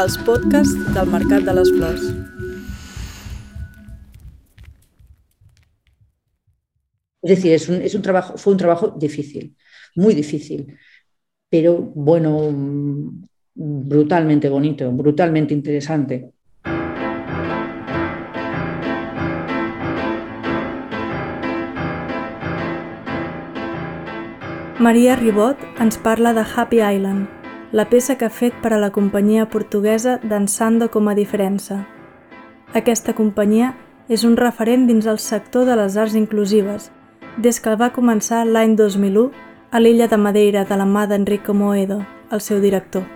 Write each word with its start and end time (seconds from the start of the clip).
els 0.00 0.14
podcasts 0.24 0.94
del 0.94 1.10
Mercat 1.12 1.44
de 1.44 1.52
les 1.52 1.70
Flors. 1.76 2.04
Es 7.22 7.30
decir, 7.36 7.52
es 7.52 7.68
un, 7.68 7.82
es 7.82 7.94
un 7.94 8.02
trabajo, 8.02 8.36
fue 8.36 8.52
un 8.54 8.58
trabajo 8.58 8.88
difícil, 8.88 9.54
muy 9.94 10.14
difícil, 10.14 10.76
pero 11.50 11.78
bueno, 11.78 12.50
brutalmente 13.54 14.48
bonito, 14.48 14.90
brutalmente 14.90 15.52
interesante. 15.54 16.32
Maria 24.80 25.14
Ribot 25.14 25.58
ens 25.78 25.98
parla 25.98 26.32
de 26.32 26.42
Happy 26.42 26.80
Island, 26.80 27.41
la 27.72 27.86
peça 27.88 28.18
que 28.18 28.26
ha 28.28 28.30
fet 28.30 28.52
per 28.60 28.74
a 28.74 28.78
la 28.78 28.90
companyia 28.92 29.48
portuguesa 29.48 30.18
Dansando 30.22 30.90
com 30.90 31.08
a 31.08 31.14
diferença. 31.16 31.86
Aquesta 32.76 33.14
companyia 33.16 33.72
és 34.12 34.24
un 34.28 34.36
referent 34.36 34.84
dins 34.86 35.06
el 35.08 35.18
sector 35.18 35.64
de 35.64 35.76
les 35.80 35.96
arts 35.96 36.14
inclusives, 36.14 36.90
des 37.38 37.60
que 37.64 37.76
va 37.80 37.94
començar 37.96 38.42
l'any 38.44 38.76
2001 38.76 39.30
a 39.72 39.80
l'illa 39.80 40.08
de 40.08 40.18
Madeira 40.20 40.66
de 40.68 40.76
la 40.76 40.84
mà 40.84 41.06
d'Enrico 41.08 41.54
Moedo, 41.54 42.02
el 42.30 42.40
seu 42.44 42.60
director. 42.60 43.06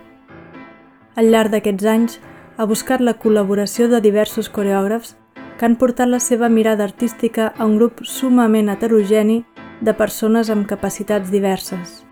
Al 1.16 1.28
llarg 1.28 1.52
d'aquests 1.52 1.84
anys, 1.84 2.20
ha 2.56 2.64
buscat 2.64 3.04
la 3.04 3.18
col·laboració 3.20 3.90
de 3.92 4.00
diversos 4.00 4.48
coreògrafs 4.48 5.18
que 5.58 5.66
han 5.66 5.76
portat 5.76 6.08
la 6.08 6.20
seva 6.20 6.48
mirada 6.48 6.84
artística 6.84 7.52
a 7.58 7.66
un 7.66 7.76
grup 7.76 8.00
sumament 8.04 8.72
heterogeni 8.72 9.42
de 9.80 9.92
persones 9.92 10.48
amb 10.48 10.64
capacitats 10.66 11.30
diverses. 11.30 12.06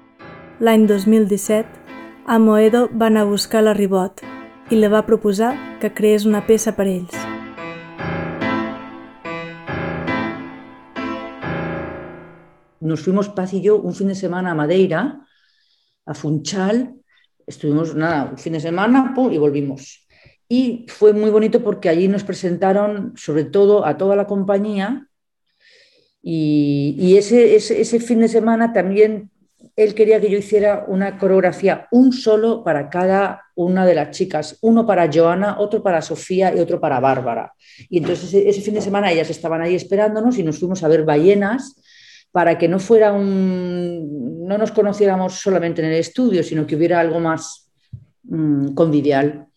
L'any 0.61 0.85
2017, 0.87 1.84
a 2.27 2.39
Moedo 2.39 2.89
va 2.89 3.07
anar 3.07 3.23
a 3.23 3.29
buscar 3.29 3.63
la 3.63 3.75
Ribot 3.77 4.23
i 4.73 4.79
li 4.79 4.89
va 4.89 5.05
proposar 5.05 5.51
que 5.81 5.91
creés 5.93 6.25
una 6.25 6.41
peça 6.47 6.73
per 6.73 6.87
ells. 6.89 7.13
Nos 12.81 13.05
fuimos 13.05 13.29
Paz 13.29 13.53
y 13.53 13.61
yo 13.61 13.77
un 13.77 13.95
fin 13.95 14.09
de 14.09 14.15
semana 14.15 14.53
a 14.53 14.55
Madeira, 14.55 15.21
a 16.07 16.15
Funchal, 16.15 16.95
estuvimos 17.47 17.95
nada, 17.95 18.31
un 18.31 18.39
fin 18.39 18.55
de 18.55 18.61
semana 18.61 19.13
pum, 19.15 19.33
y 19.33 19.39
volvimos. 19.39 20.07
Y 20.49 20.87
fue 20.89 21.13
muy 21.13 21.31
bonito 21.31 21.63
porque 21.63 21.89
allí 21.89 22.09
nos 22.09 22.25
presentaron 22.25 23.13
sobre 23.17 23.45
todo 23.45 23.85
a 23.85 23.97
toda 23.99 24.17
la 24.17 24.27
compañía 24.27 25.09
y, 26.23 27.17
ese, 27.19 27.55
ese, 27.57 28.01
fin 28.01 28.21
de 28.21 28.29
semana 28.29 28.73
también 28.73 29.31
él 29.77 29.95
quería 29.95 30.21
que 30.21 30.31
yo 30.31 30.39
hiciera 30.39 30.85
una 30.87 31.19
coreografía, 31.19 31.89
un 31.91 32.13
solo 32.13 32.63
para 32.63 32.89
cada 32.89 33.43
una 33.57 33.85
de 33.85 33.95
las 33.95 34.11
chicas, 34.11 34.59
uno 34.61 34.87
para 34.87 35.11
Joana, 35.13 35.59
otro 35.59 35.83
para 35.83 36.01
Sofía 36.01 36.55
y 36.55 36.61
otro 36.61 36.81
para 36.81 37.01
Bárbara. 37.01 37.53
Y 37.89 37.99
entonces 37.99 38.33
ese, 38.35 38.61
fin 38.61 38.75
de 38.75 38.81
semana 38.81 39.11
ellas 39.11 39.31
estaban 39.31 39.63
ahí 39.63 39.75
esperándonos 39.75 40.39
y 40.39 40.45
nos 40.45 40.59
fuimos 40.59 40.83
a 40.85 40.89
ver 40.89 41.05
ballenas 41.05 41.77
para 42.31 42.57
que 42.57 42.69
no 42.69 42.79
fuera 42.79 43.13
un, 43.13 44.47
no 44.47 44.59
nos 44.59 44.73
conociéramos 44.73 45.35
solamente 45.35 45.83
en 45.83 45.89
el 45.89 45.99
estudio, 45.99 46.43
sino 46.43 46.67
que 46.67 46.77
hubiera 46.77 47.01
algo 47.01 47.19
más 47.21 47.71
mm, 48.25 48.75
convivial 48.75 49.49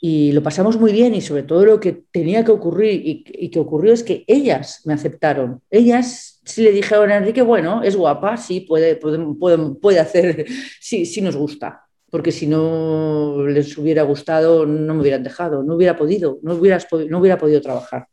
y 0.00 0.32
lo 0.32 0.42
pasamos 0.42 0.78
muy 0.78 0.92
bien 0.92 1.14
y 1.14 1.20
sobre 1.20 1.42
todo 1.42 1.64
lo 1.64 1.80
que 1.80 1.92
tenía 1.92 2.44
que 2.44 2.52
ocurrir 2.52 3.00
y, 3.04 3.48
que 3.50 3.58
ocurrió 3.58 3.92
es 3.92 4.02
que 4.02 4.24
ellas 4.26 4.82
me 4.84 4.92
aceptaron. 4.92 5.62
Ellas 5.70 6.40
sí 6.44 6.62
le 6.62 6.72
dijeron 6.72 7.10
a 7.10 7.16
Enrique, 7.16 7.42
bueno, 7.42 7.82
es 7.82 7.96
guapa, 7.96 8.36
sí, 8.36 8.60
puede, 8.60 8.96
puede, 8.96 9.58
puede, 9.80 9.98
hacer, 9.98 10.46
sí, 10.80 11.06
sí 11.06 11.20
nos 11.20 11.36
gusta, 11.36 11.86
porque 12.10 12.32
si 12.32 12.46
no 12.46 13.46
les 13.46 13.76
hubiera 13.78 14.02
gustado 14.02 14.66
no 14.66 14.94
me 14.94 15.00
hubieran 15.00 15.22
dejado, 15.22 15.62
no 15.62 15.74
hubiera 15.74 15.96
podido, 15.96 16.38
no, 16.42 16.54
hubieras, 16.54 16.86
no 17.08 17.18
hubiera 17.18 17.38
podido 17.38 17.60
trabajar. 17.60 18.08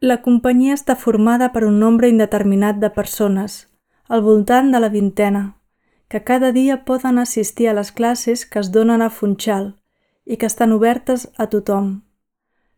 La 0.00 0.22
companyia 0.22 0.76
està 0.78 0.94
formada 0.94 1.48
per 1.50 1.64
un 1.66 1.80
nombre 1.82 2.06
indeterminat 2.06 2.76
de 2.78 2.86
persones, 2.94 3.66
al 4.06 4.22
voltant 4.22 4.70
de 4.70 4.78
la 4.78 4.88
vintena, 4.92 5.58
que 6.06 6.22
cada 6.22 6.52
dia 6.52 6.84
poden 6.86 7.18
assistir 7.18 7.66
a 7.68 7.74
les 7.74 7.90
classes 7.90 8.46
que 8.46 8.62
es 8.62 8.70
donen 8.70 9.02
a 9.02 9.10
Funchal, 9.10 9.74
i 10.28 10.36
que 10.36 10.46
estan 10.46 10.72
obertes 10.76 11.26
a 11.38 11.48
tothom. 11.48 12.02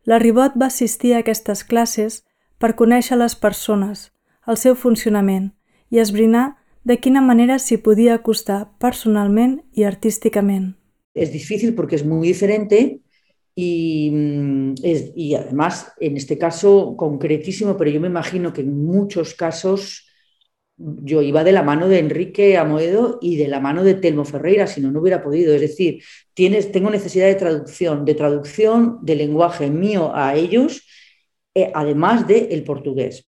La 0.07 0.19
Ribot 0.23 0.55
va 0.57 0.71
assistir 0.71 1.13
a 1.15 1.21
aquestes 1.25 1.65
classes 1.67 2.23
per 2.63 2.77
conèixer 2.79 3.19
les 3.19 3.35
persones, 3.37 4.11
el 4.47 4.57
seu 4.57 4.77
funcionament 4.79 5.51
i 5.91 5.99
esbrinar 5.99 6.47
de 6.87 6.97
quina 7.03 7.21
manera 7.21 7.59
s'hi 7.59 7.81
podia 7.85 8.15
acostar 8.17 8.61
personalment 8.81 9.59
i 9.77 9.85
artísticament. 9.85 10.77
Es 11.13 11.33
difícil 11.33 11.75
porque 11.75 11.97
es 11.97 12.07
muy 12.07 12.29
diferente 12.29 13.01
y, 13.55 14.11
mm, 14.13 14.75
es, 14.83 15.13
y 15.17 15.35
además 15.35 15.93
en 16.01 16.17
este 16.17 16.39
caso 16.39 16.95
concretísimo, 16.97 17.77
pero 17.77 17.91
yo 17.91 18.01
me 18.01 18.09
imagino 18.09 18.53
que 18.53 18.63
en 18.63 18.85
muchos 18.85 19.35
casos 19.35 20.10
yo 20.81 21.21
iba 21.21 21.45
de 21.45 21.53
la 21.53 21.63
mano 21.63 21.89
de 21.89 21.99
Enrique 21.99 22.57
Amoedo 22.57 23.19
y 23.21 23.37
de 23.37 23.49
la 23.49 23.61
mano 23.61 23.85
de 23.85 23.95
Telmo 23.95 24.25
Ferreira, 24.25 24.67
si 24.67 24.81
no, 24.81 24.91
no 24.91 25.01
hubiera 25.01 25.23
podido. 25.23 25.55
Es 25.55 25.61
decir, 25.61 26.03
tienes, 26.33 26.73
tengo 26.73 26.91
necesidad 26.91 27.27
de 27.27 27.35
traducción, 27.35 28.05
de 28.05 28.15
traducción 28.15 28.99
de 29.03 29.15
lenguaje 29.15 29.69
mío 29.69 30.13
a 30.15 30.35
ellos, 30.35 30.87
eh, 31.55 31.71
además 31.75 32.27
del 32.27 32.49
el 32.51 32.65
portugués. 32.65 33.27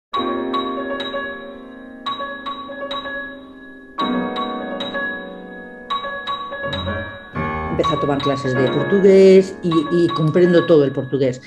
Empecé 7.71 7.95
a 7.95 8.01
tomar 8.01 8.19
clases 8.19 8.55
de 8.55 8.69
portugués 8.71 9.57
y, 9.63 10.09
comprendo 10.09 10.67
todo 10.67 10.85
el 10.85 10.93
portugués, 10.93 11.41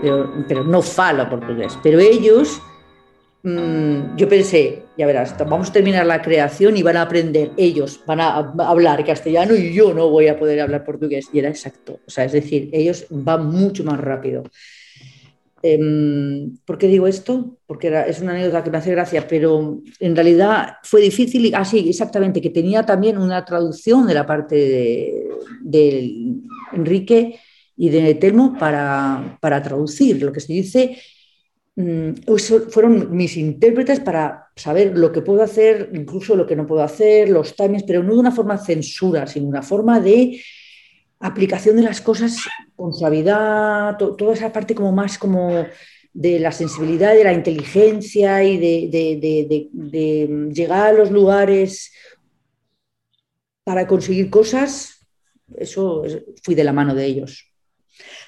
pero, 0.00 0.32
pero 0.48 0.64
no 0.64 0.82
falo 0.82 1.28
portugués. 1.28 1.78
Pero 1.82 2.00
ellos 2.00 2.60
Mm, 3.44 4.16
yo 4.16 4.26
pensé, 4.26 4.84
ya 4.96 5.06
verás, 5.06 5.36
vamos 5.38 5.68
a 5.68 5.72
terminar 5.74 6.06
la 6.06 6.22
creación 6.22 6.78
y 6.78 6.82
van 6.82 6.96
a 6.96 7.02
aprender 7.02 7.50
ellos, 7.58 8.00
van 8.06 8.18
a 8.20 8.36
hablar 8.36 9.04
castellano 9.04 9.54
y 9.54 9.70
yo 9.74 9.92
no 9.92 10.08
voy 10.08 10.28
a 10.28 10.38
poder 10.38 10.60
hablar 10.60 10.82
portugués. 10.82 11.28
Y 11.30 11.40
era 11.40 11.50
exacto. 11.50 12.00
O 12.06 12.10
sea, 12.10 12.24
es 12.24 12.32
decir, 12.32 12.70
ellos 12.72 13.04
van 13.10 13.46
mucho 13.46 13.84
más 13.84 14.00
rápido. 14.00 14.44
Em, 15.62 16.56
¿Por 16.64 16.78
qué 16.78 16.88
digo 16.88 17.06
esto? 17.06 17.58
Porque 17.66 17.88
es 18.08 18.20
una 18.20 18.32
anécdota 18.32 18.64
que 18.64 18.70
me 18.70 18.78
hace 18.78 18.92
gracia, 18.92 19.26
pero 19.28 19.82
en 20.00 20.16
realidad 20.16 20.76
fue 20.82 21.02
difícil, 21.02 21.54
así 21.54 21.78
ah, 21.80 21.90
exactamente, 21.90 22.40
que 22.40 22.50
tenía 22.50 22.84
también 22.84 23.18
una 23.18 23.44
traducción 23.44 24.06
de 24.06 24.14
la 24.14 24.26
parte 24.26 24.56
de, 25.62 26.36
Enrique 26.72 27.38
y 27.76 27.90
de 27.90 28.14
Telmo 28.14 28.56
para, 28.58 29.38
para 29.40 29.62
traducir. 29.62 30.22
Lo 30.22 30.32
que 30.32 30.40
se 30.40 30.52
dice 30.52 30.96
fueron 32.70 33.16
mis 33.16 33.36
intérpretes 33.36 34.00
para 34.00 34.48
saber 34.54 34.96
lo 34.96 35.10
que 35.10 35.22
puedo 35.22 35.42
hacer, 35.42 35.90
incluso 35.92 36.36
lo 36.36 36.46
que 36.46 36.54
no 36.54 36.66
puedo 36.66 36.82
hacer, 36.82 37.28
los 37.28 37.56
timings, 37.56 37.82
pero 37.82 38.02
no 38.02 38.14
de 38.14 38.20
una 38.20 38.30
forma 38.30 38.58
censura, 38.58 39.26
sino 39.26 39.48
una 39.48 39.62
forma 39.62 40.00
de 40.00 40.40
aplicación 41.18 41.76
de 41.76 41.82
las 41.82 42.00
cosas 42.00 42.36
con 42.76 42.92
suavidad, 42.92 43.96
toda 43.96 44.34
esa 44.34 44.52
parte 44.52 44.74
como 44.74 44.92
más 44.92 45.18
como 45.18 45.66
de 46.12 46.38
la 46.38 46.52
sensibilidad, 46.52 47.14
de 47.14 47.24
la 47.24 47.32
inteligencia 47.32 48.44
y 48.44 48.56
de 48.58 49.68
llegar 50.52 50.88
a 50.88 50.92
los 50.92 51.10
lugares 51.10 51.92
para 53.64 53.86
conseguir 53.86 54.30
cosas, 54.30 55.06
eso 55.56 56.04
fui 56.42 56.54
de 56.54 56.64
la 56.64 56.72
mano 56.72 56.94
de 56.94 57.06
ellos. 57.06 57.53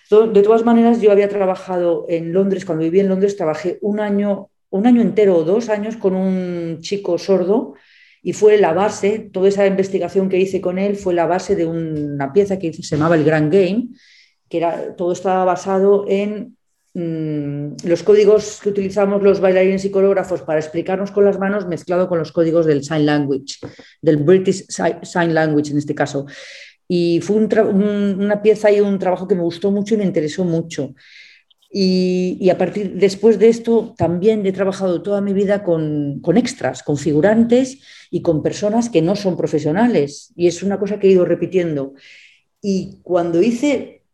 De 0.08 0.42
todas 0.42 0.64
maneras, 0.64 1.00
yo 1.00 1.10
había 1.10 1.28
trabajado 1.28 2.06
en 2.08 2.32
Londres, 2.32 2.64
cuando 2.64 2.84
viví 2.84 3.00
en 3.00 3.08
Londres, 3.08 3.36
trabajé 3.36 3.78
un 3.80 3.98
año, 3.98 4.50
un 4.70 4.86
año 4.86 5.02
entero 5.02 5.36
o 5.36 5.42
dos 5.44 5.68
años 5.68 5.96
con 5.96 6.14
un 6.14 6.78
chico 6.80 7.18
sordo 7.18 7.74
y 8.22 8.32
fue 8.32 8.56
la 8.58 8.72
base, 8.72 9.30
toda 9.32 9.48
esa 9.48 9.66
investigación 9.66 10.28
que 10.28 10.38
hice 10.38 10.60
con 10.60 10.78
él 10.78 10.96
fue 10.96 11.14
la 11.14 11.26
base 11.26 11.56
de 11.56 11.66
una 11.66 12.32
pieza 12.32 12.58
que 12.58 12.72
se 12.72 12.82
llamaba 12.82 13.16
El 13.16 13.24
Grand 13.24 13.52
Game, 13.52 13.88
que 14.48 14.58
era, 14.58 14.94
todo 14.96 15.12
estaba 15.12 15.44
basado 15.44 16.04
en 16.08 16.56
mm, 16.94 17.76
los 17.84 18.02
códigos 18.04 18.60
que 18.62 18.68
utilizamos 18.68 19.22
los 19.22 19.40
bailarines 19.40 19.84
y 19.84 19.90
coreógrafos 19.90 20.42
para 20.42 20.60
explicarnos 20.60 21.10
con 21.10 21.24
las 21.24 21.38
manos 21.38 21.66
mezclado 21.66 22.08
con 22.08 22.18
los 22.18 22.30
códigos 22.30 22.66
del 22.66 22.84
Sign 22.84 23.06
Language, 23.06 23.58
del 24.02 24.18
British 24.18 24.66
Sign 24.68 25.34
Language 25.34 25.72
en 25.72 25.78
este 25.78 25.94
caso. 25.94 26.26
Y 26.88 27.20
fue 27.20 27.36
una 27.36 28.42
pieza 28.42 28.70
y 28.70 28.80
un 28.80 28.98
trabajo 28.98 29.26
que 29.26 29.34
me 29.34 29.42
gustó 29.42 29.70
mucho 29.70 29.94
y 29.94 29.98
me 29.98 30.04
interesó 30.04 30.44
mucho. 30.44 30.94
Y, 31.70 32.48
a 32.48 32.56
partir 32.56 32.94
después 32.94 33.38
de 33.38 33.48
esto 33.48 33.94
también 33.98 34.46
he 34.46 34.52
trabajado 34.52 35.02
toda 35.02 35.20
mi 35.20 35.32
vida 35.32 35.62
con, 35.62 36.20
con, 36.20 36.36
extras, 36.36 36.82
con 36.82 36.96
figurantes 36.96 37.80
y 38.10 38.22
con 38.22 38.42
personas 38.42 38.88
que 38.88 39.02
no 39.02 39.16
son 39.16 39.36
profesionales. 39.36 40.32
Y 40.36 40.46
es 40.46 40.62
una 40.62 40.78
cosa 40.78 40.98
que 40.98 41.08
he 41.08 41.10
ido 41.10 41.24
repitiendo. 41.24 41.94
Y 42.62 43.00
cuando 43.02 43.42
hice 43.42 44.04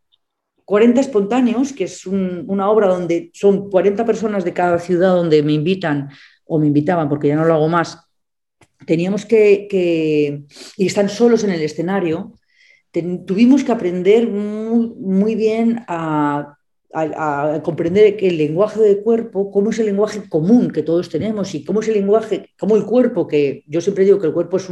40 0.65 1.01
espontáneos, 1.01 1.73
que 1.73 1.85
es 1.85 2.07
una 2.07 2.71
obra 2.71 2.89
donde 2.89 3.31
son 3.35 3.71
40 3.71 4.05
personas 4.05 4.45
de 4.45 4.53
cada 4.53 4.79
ciudad 4.79 5.15
donde 5.15 5.43
me 5.43 5.53
invitan 5.53 6.09
o 6.45 6.59
me 6.59 6.67
invitaban, 6.67 7.09
porque 7.09 7.29
ya 7.29 7.37
no 7.37 7.45
lo 7.45 7.55
hago 7.55 7.69
más, 7.69 7.99
teníamos 8.87 9.27
que, 9.27 9.67
que 9.71 10.45
y 10.77 10.87
están 10.87 11.09
solos 11.09 11.45
en 11.45 11.51
el 11.51 11.63
escenario, 11.63 12.33
tuvimos 13.27 13.65
que 13.65 13.73
aprender 13.73 14.29
muy, 14.29 15.35
bien 15.35 15.85
a, 15.89 16.59
comprender 17.63 18.19
que 18.19 18.29
el 18.29 18.37
lenguaje 18.37 18.81
del 18.81 19.03
cuerpo, 19.03 19.51
cómo 19.51 19.71
es 19.71 19.79
el 19.79 19.87
lenguaje 19.87 20.29
común 20.29 20.71
que 20.71 20.83
todos 20.83 21.09
tenemos 21.09 21.55
y 21.55 21.65
cómo 21.65 21.81
es 21.81 21.89
el 21.89 21.95
lenguaje, 21.95 22.51
cómo 22.59 22.77
el 22.77 22.85
cuerpo, 22.85 23.27
que 23.27 23.65
yo 23.67 23.81
siempre 23.81 24.05
digo 24.05 24.21
que 24.21 24.27
el 24.27 24.35
cuerpo 24.35 24.59
es 24.59 24.69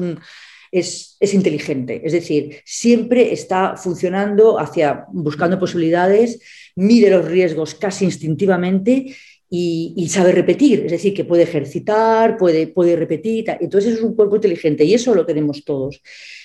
es 0.70 1.34
inteligente, 1.34 2.02
es 2.04 2.12
decir, 2.12 2.56
siempre 2.64 3.32
está 3.32 3.76
funcionando 3.76 4.60
hacia 4.60 5.06
buscando 5.12 5.58
posibilidades, 5.58 6.40
mide 6.76 7.10
los 7.10 7.24
riesgos 7.24 7.74
casi 7.74 8.04
instintivamente 8.04 9.16
y, 9.52 10.08
sabe 10.08 10.30
repetir, 10.30 10.84
es 10.84 10.92
decir, 10.92 11.12
que 11.12 11.24
puede 11.24 11.42
ejercitar, 11.42 12.36
puede, 12.36 12.68
puede 12.68 12.94
repetir. 12.94 13.46
Entonces 13.60 13.94
es 13.94 14.02
un 14.02 14.14
cuerpo 14.14 14.36
inteligente 14.36 14.84
y 14.84 14.94
eso 14.94 15.12
lo 15.12 15.26
tenemos 15.26 15.64
todos. 15.64 16.00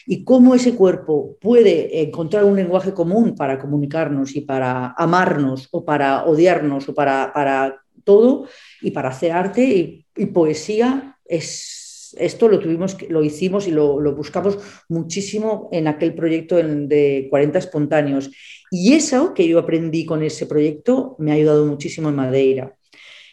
Y 0.07 0.23
cómo 0.23 0.55
ese 0.55 0.73
cuerpo 0.73 1.37
puede 1.39 2.01
encontrar 2.01 2.45
un 2.45 2.55
lenguaje 2.55 2.93
común 2.93 3.35
para 3.35 3.59
comunicarnos 3.59 4.35
y 4.35 4.41
para 4.41 4.95
amarnos 4.97 5.67
o 5.69 5.85
para 5.85 6.25
odiarnos 6.25 6.89
o 6.89 6.95
para, 6.95 7.31
para 7.31 7.79
todo 8.03 8.47
y 8.81 8.89
para 8.89 9.09
hacer 9.09 9.31
arte 9.33 10.03
y, 10.17 10.25
poesía, 10.27 11.19
es, 11.25 12.15
esto 12.17 12.47
lo, 12.47 12.59
tuvimos, 12.59 12.97
lo 13.09 13.23
hicimos 13.23 13.67
y 13.67 13.71
lo, 13.71 13.99
lo 13.99 14.15
buscamos 14.15 14.57
muchísimo 14.89 15.69
en 15.71 15.87
aquel 15.87 16.15
proyecto 16.15 16.55
de 16.55 17.27
40 17.29 17.59
espontáneos. 17.59 18.31
Y 18.71 18.93
eso 18.93 19.35
que 19.35 19.47
yo 19.47 19.59
aprendí 19.59 20.07
con 20.07 20.23
ese 20.23 20.47
proyecto 20.47 21.15
me 21.19 21.31
ha 21.31 21.35
ayudado 21.35 21.67
muchísimo 21.67 22.09
en 22.09 22.15
Madeira. 22.15 22.75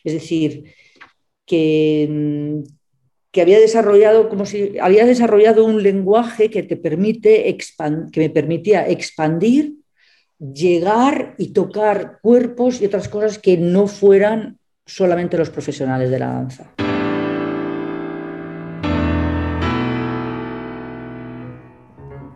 Es 0.05 0.13
decir, 0.15 0.75
que, 1.47 2.63
que 3.31 3.43
había 3.43 3.59
desarrollado 3.59 4.29
como 4.29 4.47
si 4.47 4.79
había 4.79 5.07
desarrollado 5.07 5.65
un 5.65 5.83
lenguaje 5.83 6.51
que 6.51 6.63
te 6.63 6.77
permite 6.77 7.57
que 7.57 8.21
me 8.21 8.31
permitía 8.31 8.89
expandir, 8.89 9.75
llegar 10.39 11.35
y 11.39 11.53
tocar 11.53 12.19
cuerpos 12.21 12.81
y 12.81 12.87
otras 12.87 13.09
cosas 13.09 13.39
que 13.39 13.57
no 13.57 13.87
fueran 13.87 14.59
solamente 14.85 15.39
los 15.39 15.51
profesionales 15.51 16.11
de 16.11 16.19
la 16.19 16.27
danza. 16.27 16.75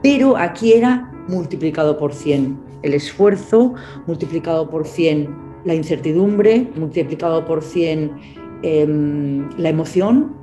Pero 0.03 0.37
aquí 0.37 0.73
era 0.73 1.11
multiplicado 1.27 1.99
por 1.99 2.15
100 2.15 2.67
el 2.83 2.95
esfuerzo, 2.95 3.75
multiplicado 4.07 4.71
por 4.71 4.87
100 4.87 5.46
la 5.67 5.75
incertidumbre, 5.75 6.71
multiplicado 6.77 7.45
por 7.45 7.63
100 7.63 8.13
em, 8.63 9.49
la 9.59 9.69
emoción, 9.69 10.35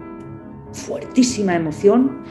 fuertísima 0.74 1.56
emoción, 1.56 2.24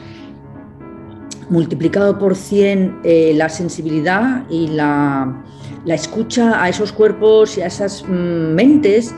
multiplicado 1.49 2.17
por 2.17 2.35
100 2.35 2.99
eh, 3.03 3.33
la 3.35 3.49
sensibilidad 3.49 4.45
y 4.49 4.67
la, 4.67 5.43
escucha 5.87 6.63
a 6.63 6.69
esos 6.69 6.93
cuerpos 6.93 7.57
y 7.57 7.61
a 7.61 7.67
esas 7.67 8.05
mm, 8.07 8.53
mentes 8.53 9.13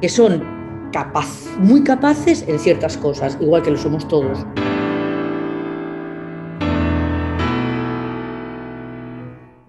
que 0.00 0.08
son 0.08 0.54
muy 1.60 1.82
capaces 1.82 2.44
en 2.46 2.58
ciertas 2.58 2.96
cosas, 2.96 3.36
igual 3.40 3.62
que 3.62 3.70
lo 3.72 3.76
somos 3.76 4.06
todos. 4.06 4.46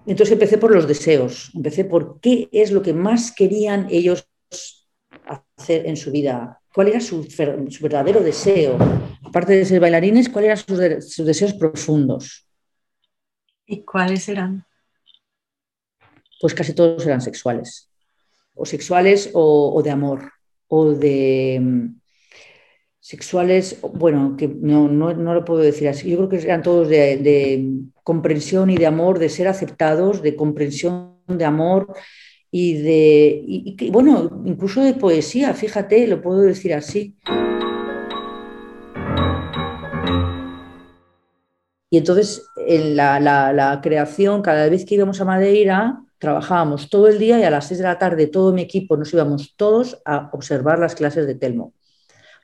Entonces 0.06 0.32
empecé 0.32 0.58
por 0.58 0.72
los 0.72 0.86
deseos, 0.86 1.50
empecé 1.54 1.84
por 1.84 2.20
qué 2.20 2.48
es 2.52 2.70
lo 2.70 2.80
que 2.80 2.92
más 2.92 3.32
querían 3.32 3.88
ellos 3.90 4.28
hacer 5.58 5.86
en 5.86 5.96
su 5.96 6.12
vida, 6.12 6.60
cuál 6.72 6.88
era 6.88 7.00
su, 7.00 7.26
verdadero 7.80 8.20
deseo, 8.20 8.78
aparte 9.24 9.54
de 9.54 9.64
ser 9.64 9.80
bailarines, 9.80 10.28
cuáles 10.28 10.64
eran 10.68 11.02
sus, 11.02 11.26
deseos 11.26 11.54
profundos. 11.54 12.46
¿Y 13.66 13.82
cuáles 13.84 14.28
eran? 14.28 14.64
Pues 16.40 16.54
casi 16.54 16.72
todos 16.72 17.04
eran 17.04 17.20
sexuales, 17.20 17.90
o 18.54 18.64
sexuales 18.64 19.30
o 19.32 19.82
de 19.82 19.90
amor, 19.90 20.30
o 20.68 20.92
de, 20.92 21.90
sexuales, 23.06 23.78
bueno, 23.94 24.34
que 24.36 24.48
no, 24.48 24.88
no, 24.88 25.14
lo 25.14 25.44
puedo 25.44 25.60
decir 25.60 25.86
así, 25.88 26.10
yo 26.10 26.16
creo 26.16 26.28
que 26.28 26.38
eran 26.38 26.62
todos 26.62 26.88
de, 26.88 27.70
comprensión 28.02 28.68
y 28.68 28.76
de 28.76 28.86
amor, 28.86 29.20
de 29.20 29.28
ser 29.28 29.46
aceptados, 29.46 30.22
de 30.22 30.34
comprensión, 30.34 31.14
de 31.28 31.44
amor 31.44 31.94
y 32.50 32.74
de, 32.82 33.90
bueno, 33.92 34.42
incluso 34.44 34.82
de 34.82 34.94
poesía, 34.94 35.54
fíjate, 35.54 36.08
lo 36.08 36.20
puedo 36.20 36.40
decir 36.40 36.74
así. 36.74 37.16
Y 41.88 41.98
entonces 41.98 42.44
en 42.66 42.96
la, 42.96 43.20
la, 43.20 43.80
creación, 43.84 44.42
cada 44.42 44.68
vez 44.68 44.84
que 44.84 44.96
íbamos 44.96 45.20
a 45.20 45.24
Madeira, 45.24 46.02
trabajábamos 46.18 46.90
todo 46.90 47.06
el 47.06 47.20
día 47.20 47.38
y 47.38 47.44
a 47.44 47.50
las 47.50 47.68
seis 47.68 47.78
de 47.78 47.84
la 47.84 48.00
tarde 48.00 48.26
todo 48.26 48.52
mi 48.52 48.62
equipo 48.62 48.96
nos 48.96 49.12
íbamos 49.12 49.54
todos 49.54 50.02
a 50.04 50.28
observar 50.32 50.80
las 50.80 50.96
clases 50.96 51.28
de 51.28 51.36
Telmo 51.36 51.72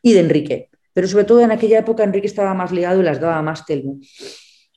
y 0.02 0.12
de 0.12 0.20
Enrique. 0.20 0.69
Pero 0.93 1.08
sobre 1.08 1.25
todo 1.25 1.40
en 1.40 1.52
aquella 1.52 1.78
época 1.78 2.04
Enrique 2.04 2.26
estaba 2.26 2.54
más 2.54 2.72
ligado 2.72 3.00
y 3.00 3.04
las 3.04 3.20
daba 3.20 3.40
más 3.43 3.64
Telmo. 3.64 3.99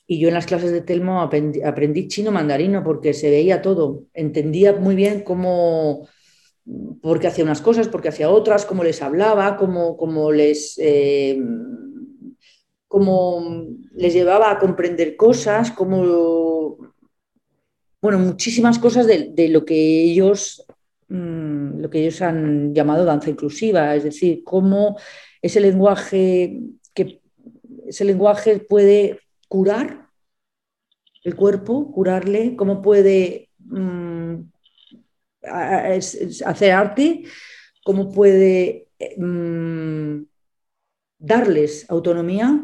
Y 0.07 0.19
yo 0.19 0.27
en 0.27 0.35
las 0.35 0.45
clases 0.45 0.71
de 0.71 0.81
Telmo 0.81 1.19
aprendí, 1.21 2.07
chino 2.07 2.31
mandarino 2.31 2.83
porque 2.83 3.13
se 3.13 3.29
veía 3.29 3.61
todo. 3.61 4.03
Entendía 4.13 4.73
muy 4.73 4.95
bien 4.95 5.21
cómo, 5.21 6.07
por 7.01 7.19
qué 7.19 7.27
hacía 7.27 7.43
unas 7.43 7.61
cosas, 7.61 7.87
por 7.87 8.01
qué 8.01 8.09
hacía 8.09 8.29
otras, 8.29 8.65
cómo 8.65 8.83
les 8.83 9.01
hablaba, 9.01 9.57
cómo, 9.57 9.97
cómo 9.97 10.31
les, 10.31 10.75
eh, 10.77 11.41
cómo 12.87 13.65
les 13.93 14.13
llevaba 14.13 14.51
a 14.51 14.59
comprender 14.59 15.15
cosas, 15.15 15.71
cómo, 15.71 16.77
bueno, 17.99 18.19
muchísimas 18.19 18.77
cosas 18.77 19.07
de, 19.07 19.31
de 19.33 19.49
lo 19.49 19.65
que 19.65 19.75
ellos 19.75 20.64
Mm, 21.07 21.81
lo 21.81 21.89
que 21.89 21.99
ellos 22.01 22.21
han 22.21 22.73
llamado 22.73 23.05
danza 23.05 23.29
inclusiva, 23.29 23.95
es 23.95 24.03
decir, 24.03 24.43
cómo 24.43 24.97
ese 25.41 25.59
lenguaje, 25.59 26.59
que, 26.93 27.21
ese 27.87 28.05
lenguaje 28.05 28.59
puede 28.59 29.19
curar 29.47 30.09
el 31.23 31.35
cuerpo, 31.35 31.91
curarle, 31.91 32.55
cómo 32.55 32.81
puede 32.81 33.49
mm, 33.59 34.35
hacer 36.45 36.71
arte, 36.71 37.23
cómo 37.83 38.11
puede 38.11 38.87
mm, 39.17 40.23
darles 41.19 41.89
autonomía, 41.89 42.61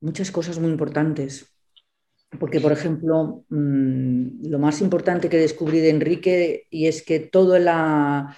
muchas 0.00 0.30
cosas 0.30 0.58
muy 0.58 0.70
importantes. 0.70 1.51
Porque, 2.38 2.60
por 2.60 2.72
ejemplo, 2.72 3.44
mm, 3.50 4.48
lo 4.48 4.58
más 4.58 4.80
importante 4.80 5.28
que 5.28 5.36
descubrí 5.36 5.80
de 5.80 5.90
Enrique 5.90 6.66
y 6.70 6.86
es 6.86 7.02
que 7.02 7.20
toda 7.20 7.58
la, 7.58 8.36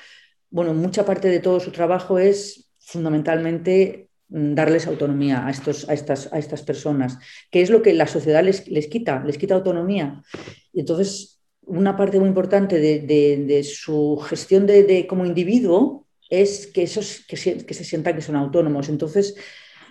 bueno, 0.51 0.75
mucha 0.75 1.05
parte 1.05 1.29
de 1.29 1.41
todo 1.41 1.61
su 1.61 1.71
trabajo 1.71 2.19
es 2.19 2.71
fundamentalmente 2.81 4.09
mm, 4.29 4.55
darles 4.55 4.87
autonomía 4.87 5.47
a, 5.47 5.51
estos, 5.51 5.89
a, 5.89 5.95
estas, 5.95 6.33
a 6.33 6.39
estas 6.39 6.63
personas, 6.63 7.19
que 7.51 7.63
es 7.63 7.71
lo 7.71 7.83
que 7.83 7.93
la 7.93 8.07
sociedad 8.07 8.43
les, 8.43 8.67
les 8.69 8.89
quita, 8.89 9.23
les 9.25 9.39
quita 9.39 9.55
autonomía. 9.55 10.23
Y 10.73 10.81
entonces, 10.81 11.41
una 11.67 11.97
parte 11.97 12.19
muy 12.19 12.29
importante 12.29 12.79
de, 12.79 13.63
su 13.65 14.21
gestión 14.29 14.67
de, 14.67 15.07
como 15.09 15.25
individuo 15.25 16.07
es 16.29 16.67
que, 16.67 16.83
esos, 16.83 17.25
que, 17.29 17.37
se, 17.37 17.65
que 17.65 17.75
se 17.75 17.85
sientan 17.85 18.17
que 18.17 18.23
son 18.23 18.37
autónomos. 18.37 18.89
Entonces, 18.89 19.37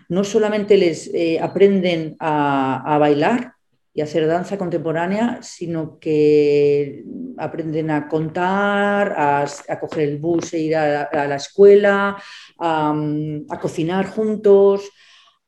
no 0.10 0.24
solamente 0.24 0.78
les 0.78 1.10
eh, 1.14 1.40
aprenden 1.40 2.16
a, 2.20 2.96
a 2.96 2.98
bailar, 2.98 3.53
y 3.94 4.02
hacer 4.02 4.26
danza 4.28 4.58
contemporánea, 4.58 5.40
sino 5.44 6.00
que 6.00 7.04
aprenden 7.38 7.92
a 7.92 8.08
contar, 8.08 9.14
a, 9.16 9.80
coger 9.80 10.10
el 10.10 10.18
bus 10.18 10.54
e 10.54 10.60
ir 10.60 10.76
a, 10.76 11.28
la 11.28 11.36
escuela, 11.36 12.18
a, 12.58 13.60
cocinar 13.62 14.08
juntos, 14.08 14.90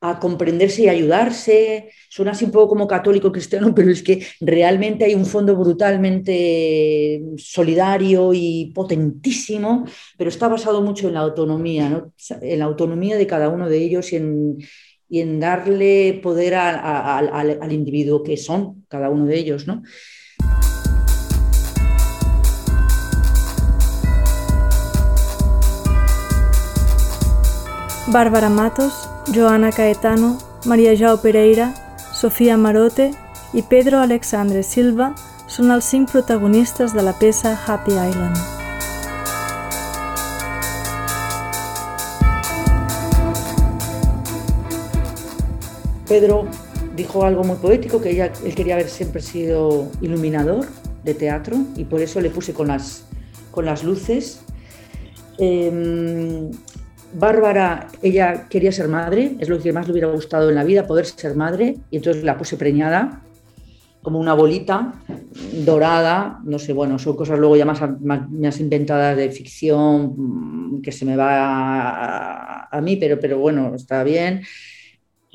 a 0.00 0.20
comprenderse 0.20 0.82
y 0.82 0.88
ayudarse. 0.88 1.90
Suena 2.08 2.30
así 2.30 2.44
un 2.44 2.52
poco 2.52 2.68
como 2.68 2.86
católico 2.86 3.32
cristiano, 3.32 3.72
pero 3.74 3.90
es 3.90 4.02
que 4.02 4.24
realmente 4.40 5.04
hay 5.04 5.16
un 5.16 5.26
fondo 5.26 5.56
brutalmente 5.56 7.20
solidario 7.38 8.32
y 8.32 8.70
potentísimo, 8.72 9.86
pero 10.16 10.30
está 10.30 10.46
basado 10.46 10.82
mucho 10.82 11.08
en 11.08 11.14
la 11.14 11.20
autonomía, 11.20 12.06
en 12.40 12.58
la 12.60 12.64
autonomía 12.64 13.16
de 13.16 13.26
cada 13.26 13.48
uno 13.48 13.68
de 13.68 13.78
ellos 13.78 14.12
y 14.12 14.16
en, 14.16 14.58
y 15.08 15.20
en 15.20 15.40
darle 15.40 16.20
poder 16.22 16.54
al 16.54 17.72
individuo 17.72 18.22
que 18.22 18.36
son 18.36 18.84
cada 18.88 19.10
uno 19.10 19.26
de 19.26 19.38
ellos, 19.38 19.66
¿no? 19.66 19.82
Bárbara 28.08 28.48
Matos, 28.48 29.08
Joana 29.34 29.72
Caetano, 29.72 30.38
Maria 30.64 30.96
Jau 30.96 31.20
Pereira, 31.20 31.74
Sofia 32.12 32.56
Marote 32.56 33.10
i 33.52 33.62
Pedro 33.62 33.98
Alexandre 33.98 34.62
Silva 34.62 35.12
són 35.50 35.74
els 35.74 35.90
cinc 35.90 36.12
protagonistes 36.14 36.94
de 36.94 37.02
la 37.02 37.16
peça 37.18 37.58
Happy 37.66 37.98
Island. 37.98 38.55
Pedro 46.08 46.46
dijo 46.94 47.24
algo 47.24 47.44
muy 47.44 47.56
poético, 47.56 48.00
que 48.00 48.10
ella, 48.10 48.32
él 48.44 48.54
quería 48.54 48.74
haber 48.74 48.88
siempre 48.88 49.20
sido 49.20 49.90
iluminador 50.00 50.66
de 51.04 51.14
teatro 51.14 51.56
y 51.76 51.84
por 51.84 52.00
eso 52.00 52.20
le 52.20 52.30
puse 52.30 52.52
con 52.52 52.68
las, 52.68 53.06
con 53.50 53.64
las 53.64 53.84
luces. 53.84 54.42
Em, 55.38 56.50
Bárbara, 57.14 57.88
ella 58.02 58.46
quería 58.48 58.72
ser 58.72 58.88
madre, 58.88 59.36
es 59.38 59.48
lo 59.48 59.58
que 59.58 59.72
más 59.72 59.86
le 59.86 59.92
hubiera 59.92 60.08
gustado 60.08 60.48
en 60.48 60.54
la 60.54 60.64
vida, 60.64 60.86
poder 60.86 61.06
ser 61.06 61.36
madre, 61.36 61.76
y 61.90 61.96
entonces 61.96 62.24
la 62.24 62.36
puse 62.36 62.56
preñada, 62.56 63.22
como 64.02 64.20
una 64.20 64.34
bolita 64.34 64.94
dorada, 65.64 66.40
no 66.44 66.58
sé, 66.58 66.72
bueno, 66.72 66.98
son 66.98 67.16
cosas 67.16 67.38
luego 67.38 67.56
ya 67.56 67.64
más, 67.64 67.80
más, 68.00 68.60
inventadas 68.60 69.16
de 69.16 69.30
ficción, 69.30 70.14
mm, 70.16 70.82
que 70.82 70.92
se 70.92 71.04
me 71.04 71.16
va 71.16 72.68
a, 72.70 72.80
mí, 72.80 72.96
pero, 72.96 73.18
pero 73.18 73.38
bueno, 73.38 73.74
está 73.74 74.04
bien. 74.04 74.42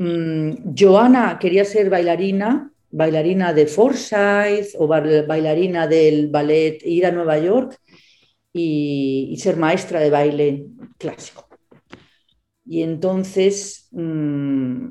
Mm, 0.02 0.74
Joana 0.76 1.38
quería 1.38 1.64
ser 1.64 1.90
bailarina, 1.90 2.72
bailarina 2.90 3.54
de 3.54 3.68
Forsyth 3.68 4.74
o 4.80 4.88
bailarina 4.88 5.88
del 5.88 6.28
ballet, 6.30 6.82
ir 6.84 7.06
a 7.06 7.12
Nueva 7.12 7.38
York 7.38 7.78
y 8.52 9.38
ser 9.40 9.58
maestra 9.58 10.00
de 10.00 10.10
baile 10.10 10.66
clásico. 10.98 11.48
Y 12.66 12.82
entonces 12.82 13.90
mm, 13.92 14.88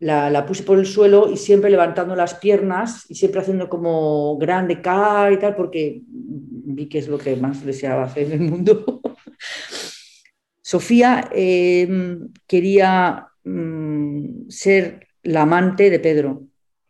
la, 0.00 0.46
puse 0.46 0.62
por 0.62 0.78
el 0.78 0.86
suelo 0.86 1.30
y 1.30 1.36
siempre 1.36 1.70
levantando 1.70 2.16
las 2.16 2.34
piernas 2.34 3.04
y 3.10 3.14
siempre 3.14 3.42
haciendo 3.42 3.68
como 3.68 4.38
grande 4.38 4.80
K 4.80 5.32
y 5.32 5.38
tal, 5.38 5.54
porque 5.54 6.00
vi 6.06 6.88
que 6.88 6.98
es 6.98 7.08
lo 7.08 7.18
que 7.18 7.36
más 7.36 7.62
deseaba 7.62 8.04
hacer 8.04 8.32
en 8.32 8.42
el 8.42 8.50
mundo. 8.50 9.02
Sofía 10.62 11.28
em, 11.32 12.28
quería 12.46 13.26
mm, 13.44 13.77
ser 14.48 15.08
la 15.22 15.42
amante 15.42 15.90
de 15.90 16.00
Pedro 16.00 16.44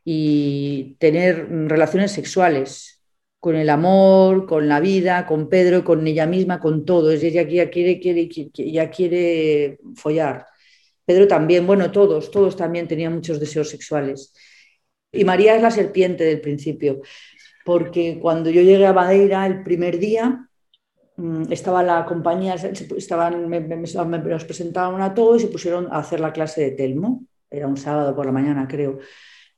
y 0.04 0.96
tener 0.98 1.48
relaciones 1.68 2.12
sexuales 2.12 3.02
con 3.40 3.56
el 3.56 3.70
amor, 3.70 4.46
con 4.46 4.68
la 4.68 4.80
vida, 4.80 5.26
con 5.26 5.48
Pedro, 5.48 5.84
con 5.84 6.06
ella 6.06 6.26
misma, 6.26 6.60
con 6.60 6.84
todo. 6.84 7.10
Es 7.12 7.22
ella 7.22 7.42
ya 7.42 7.70
quiere, 7.70 8.00
quiere, 8.00 8.28
ya 8.52 8.90
quiere 8.90 9.78
follar. 9.94 10.46
Pedro 11.04 11.28
también, 11.28 11.66
bueno, 11.66 11.90
todos, 11.92 12.30
todos 12.30 12.56
también 12.56 12.88
tenían 12.88 13.14
muchos 13.14 13.40
deseos 13.40 13.70
sexuales. 13.70 14.32
Y 15.12 15.24
María 15.24 15.56
es 15.56 15.62
la 15.62 15.70
serpiente 15.70 16.24
del 16.24 16.40
principio, 16.40 17.00
porque 17.64 18.18
cuando 18.20 18.50
yo 18.50 18.60
llegué 18.62 18.86
a 18.86 18.92
Madeira 18.92 19.46
el 19.46 19.62
primer 19.62 19.98
día, 19.98 20.47
estaba 21.50 21.82
la 21.82 22.04
compañía, 22.04 22.54
estaban, 22.54 23.48
me, 23.48 23.60
nos 23.60 24.44
presentaban 24.44 25.00
a 25.02 25.14
todos 25.14 25.38
y 25.38 25.46
se 25.46 25.52
pusieron 25.52 25.88
a 25.90 25.98
hacer 25.98 26.20
la 26.20 26.32
clase 26.32 26.62
de 26.62 26.70
Telmo, 26.72 27.24
era 27.50 27.66
un 27.66 27.76
sábado 27.76 28.14
por 28.14 28.26
la 28.26 28.32
mañana 28.32 28.68
creo. 28.68 28.98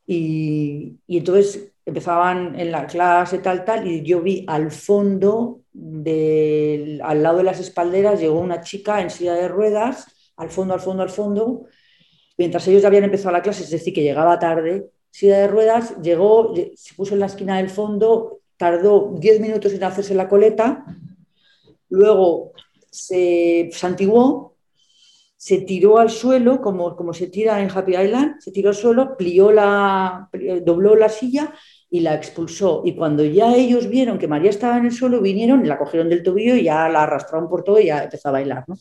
Y, 0.06 0.96
y 1.06 1.18
entonces 1.18 1.72
empezaban 1.84 2.58
en 2.58 2.70
la 2.70 2.86
clase 2.86 3.38
tal, 3.38 3.64
tal, 3.64 3.86
y 3.86 4.02
yo 4.02 4.22
vi 4.22 4.44
al 4.48 4.70
fondo, 4.70 5.60
del, 5.72 7.00
al 7.02 7.22
lado 7.22 7.38
de 7.38 7.44
las 7.44 7.60
espalderas, 7.60 8.20
llegó 8.20 8.40
una 8.40 8.60
chica 8.60 9.00
en 9.00 9.10
silla 9.10 9.34
de 9.34 9.48
ruedas, 9.48 10.06
al 10.36 10.50
fondo, 10.50 10.74
al 10.74 10.80
fondo, 10.80 11.02
al 11.02 11.10
fondo, 11.10 11.66
mientras 12.38 12.66
ellos 12.68 12.82
ya 12.82 12.88
habían 12.88 13.04
empezado 13.04 13.32
la 13.32 13.42
clase, 13.42 13.64
es 13.64 13.70
decir, 13.70 13.92
que 13.92 14.02
llegaba 14.02 14.38
tarde, 14.38 14.90
silla 15.10 15.38
de 15.38 15.48
ruedas, 15.48 16.00
llegó, 16.00 16.54
se 16.74 16.94
puso 16.94 17.14
en 17.14 17.20
la 17.20 17.26
esquina 17.26 17.58
del 17.58 17.68
fondo, 17.68 18.40
tardó 18.56 19.14
10 19.18 19.40
minutos 19.40 19.72
en 19.72 19.84
hacerse 19.84 20.14
la 20.14 20.28
coleta, 20.28 20.84
luego 21.90 22.52
se 22.90 23.70
santiguó, 23.72 24.56
se 25.36 25.62
tiró 25.62 25.98
al 25.98 26.10
suelo, 26.10 26.60
como, 26.60 26.94
como 26.94 27.14
se 27.14 27.28
tira 27.28 27.62
en 27.62 27.70
Happy 27.70 27.96
Island, 27.96 28.40
se 28.40 28.52
tiró 28.52 28.68
al 28.68 28.74
suelo, 28.74 29.16
plió 29.16 29.50
la, 29.50 30.28
dobló 30.62 30.94
la 30.94 31.08
silla 31.08 31.54
y 31.88 32.00
la 32.00 32.14
expulsó. 32.14 32.82
Y 32.84 32.94
cuando 32.94 33.24
ya 33.24 33.54
ellos 33.54 33.88
vieron 33.88 34.18
que 34.18 34.28
María 34.28 34.50
estaba 34.50 34.76
en 34.76 34.84
el 34.86 34.92
suelo, 34.92 35.22
vinieron, 35.22 35.66
la 35.66 35.78
cogieron 35.78 36.10
del 36.10 36.22
tobillo 36.22 36.56
y 36.56 36.64
ya 36.64 36.88
la 36.90 37.04
arrastraron 37.04 37.48
por 37.48 37.64
todo 37.64 37.80
y 37.80 37.86
ya 37.86 38.04
empezó 38.04 38.28
a 38.28 38.32
bailar. 38.32 38.64
¿no? 38.68 38.76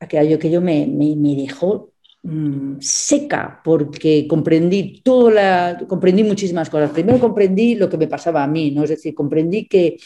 Aquello 0.00 0.38
que 0.38 0.50
yo 0.50 0.62
me, 0.62 0.86
me, 0.86 1.36
dejó 1.36 1.92
mm, 2.22 2.76
seca 2.80 3.60
porque 3.62 4.26
comprendí 4.26 5.02
todo 5.02 5.30
la, 5.30 5.78
comprendí 5.86 6.24
muchísimas 6.24 6.70
cosas. 6.70 6.90
Primero 6.90 7.20
comprendí 7.20 7.74
lo 7.74 7.90
que 7.90 7.98
me 7.98 8.08
pasaba 8.08 8.42
a 8.42 8.48
mí, 8.48 8.70
¿no? 8.70 8.84
es 8.84 8.90
decir, 8.90 9.14
comprendí 9.14 9.68
que 9.68 9.98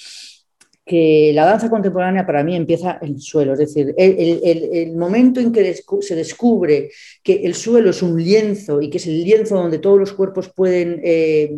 que 0.89 1.33
la 1.35 1.45
danza 1.45 1.69
contemporánea 1.69 2.25
para 2.25 2.43
mí 2.43 2.57
empieza 2.57 2.99
en 3.03 3.15
el 3.15 3.21
suelo, 3.21 3.53
es 3.53 3.59
decir, 3.59 3.95
el, 3.99 4.97
momento 4.97 5.39
en 5.39 5.53
que 5.53 5.77
se 6.01 6.17
descubre 6.17 6.91
que 7.23 7.43
el 7.45 7.55
suelo 7.55 7.91
es 7.91 8.03
un 8.03 8.21
lienzo 8.21 8.81
y 8.81 8.89
que 8.89 8.97
es 8.97 9.07
el 9.07 9.23
lienzo 9.23 9.57
donde 9.57 9.79
todos 9.79 9.99
los 9.99 10.15
cuerpos 10.15 10.49
pueden 10.49 11.01
eh, 11.05 11.55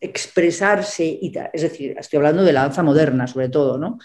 expresarse, 0.00 1.04
y 1.04 1.30
es 1.52 1.62
decir, 1.62 1.94
estoy 1.98 2.16
hablando 2.16 2.42
de 2.42 2.54
la 2.54 2.62
danza 2.62 2.82
moderna 2.82 3.26
sobre 3.26 3.50
todo, 3.50 3.76
¿no? 3.76 3.98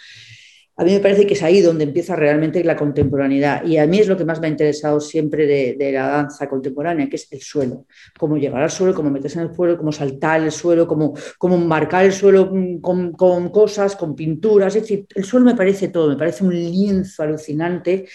A 0.79 0.86
mí 0.86 0.93
me 0.93 1.01
parece 1.01 1.27
que 1.27 1.33
es 1.33 1.43
ahí 1.43 1.59
donde 1.59 1.83
empieza 1.83 2.15
realmente 2.15 2.63
la 2.63 2.77
contemporaneidad. 2.77 3.65
Y 3.65 3.75
a 3.75 3.86
mí 3.86 4.00
es 4.00 4.07
lo 4.07 4.15
que 4.15 4.24
más 4.24 4.39
me 4.39 4.48
ha 4.48 4.50
interesado 4.50 5.01
siempre 5.01 5.45
de, 5.45 5.91
la 5.91 6.07
danza 6.07 6.48
contemporánea, 6.48 7.09
que 7.09 7.17
es 7.17 7.27
el 7.31 7.41
suelo. 7.41 7.86
Cómo 8.17 8.38
llegar 8.38 8.63
al 8.63 8.71
suelo, 8.71 8.95
cómo 8.95 9.09
meterse 9.09 9.41
en 9.41 9.50
el 9.50 9.53
suelo, 9.53 9.77
cómo 9.77 9.91
saltar 9.91 10.41
el 10.41 10.53
suelo, 10.53 10.88
cómo, 10.88 11.13
cómo 11.38 11.57
marcar 11.57 12.05
el 12.05 12.13
suelo 12.13 12.50
mm, 12.53 12.79
con, 12.79 13.12
con 13.12 13.50
cosas, 13.50 13.98
con 13.98 14.15
pinturas. 14.15 14.74
Es 14.74 14.83
decir, 14.83 15.05
el 15.15 15.25
suelo 15.25 15.48
me 15.48 15.55
parece 15.55 15.89
todo, 15.89 16.07
me 16.07 16.15
parece 16.15 16.45
un 16.45 16.55
lienzo 16.55 17.24
alucinante 17.24 18.05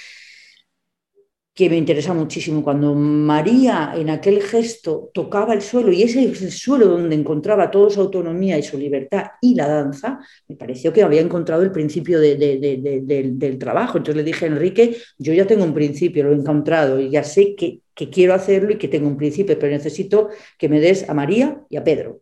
que 1.55 1.71
me 1.71 1.77
interesa 1.77 2.13
muchísimo. 2.13 2.65
Cuando 2.65 2.95
María 2.95 3.93
en 3.95 4.11
aquel 4.11 4.43
gesto 4.43 5.11
tocaba 5.15 5.55
el 5.55 5.63
suelo 5.63 5.93
y 5.93 6.03
ese 6.03 6.25
es 6.25 6.43
el 6.43 6.51
suelo 6.51 6.87
donde 6.89 7.15
encontraba 7.15 7.71
toda 7.71 7.91
su 7.91 8.01
autonomía 8.01 8.59
y 8.59 8.63
su 8.65 8.77
libertad 8.77 9.27
y 9.41 9.55
la 9.55 9.69
danza, 9.69 10.19
me 10.49 10.57
pareció 10.57 10.93
que 10.93 11.03
había 11.05 11.21
encontrado 11.21 11.63
el 11.63 11.71
principio 11.71 12.19
del 12.19 13.59
trabajo. 13.59 13.99
Entonces 13.99 14.17
le 14.17 14.25
dije 14.25 14.47
a 14.47 14.49
Enrique, 14.49 14.97
yo 15.19 15.33
ya 15.33 15.47
tengo 15.47 15.65
un 15.65 15.75
principio, 15.75 16.25
lo 16.25 16.33
he 16.33 16.35
encontrado 16.35 17.01
y 17.01 17.11
ya 17.11 17.23
sé 17.23 17.55
que, 17.55 17.81
que 17.95 18.11
quiero 18.11 18.35
hacerlo 18.35 18.73
y 18.73 18.79
que 18.79 18.89
tengo 18.89 19.07
un 19.07 19.17
principio, 19.17 19.57
pero 19.59 19.73
necesito 19.73 20.31
que 20.59 20.69
me 20.69 20.81
des 20.81 21.09
a 21.09 21.15
María 21.15 21.63
y 21.71 21.77
a 21.77 21.85
Pedro. 21.85 22.21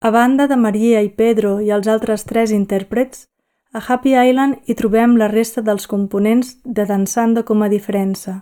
A 0.00 0.10
banda 0.10 0.46
de 0.46 0.56
Maria 0.56 1.00
i 1.02 1.08
Pedro 1.08 1.56
i 1.64 1.70
els 1.72 1.88
altres 1.88 2.24
tres 2.28 2.52
intèrprets, 2.52 3.26
a 3.76 3.92
Happy 3.92 4.14
Island 4.16 4.62
hi 4.64 4.74
trobem 4.74 5.18
la 5.20 5.26
resta 5.28 5.60
dels 5.60 5.84
components 5.86 6.54
de 6.64 6.86
Dansando 6.88 7.42
com 7.44 7.60
a 7.62 7.68
diferència, 7.68 8.38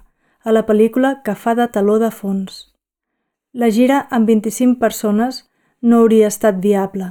a 0.46 0.52
la 0.54 0.62
pel·lícula 0.68 1.10
que 1.26 1.34
fa 1.34 1.56
de 1.58 1.66
taló 1.74 1.96
de 1.98 2.10
fons. 2.14 2.60
La 3.52 3.66
gira 3.74 4.04
amb 4.14 4.30
25 4.30 4.78
persones 4.78 5.40
no 5.82 6.04
hauria 6.04 6.28
estat 6.30 6.60
viable 6.62 7.08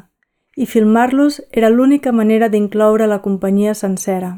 i 0.55 0.67
filmar-los 0.69 1.41
era 1.51 1.71
l'única 1.73 2.13
manera 2.13 2.47
d'incloure 2.47 3.09
la 3.11 3.19
companyia 3.25 3.73
sencera. 3.73 4.31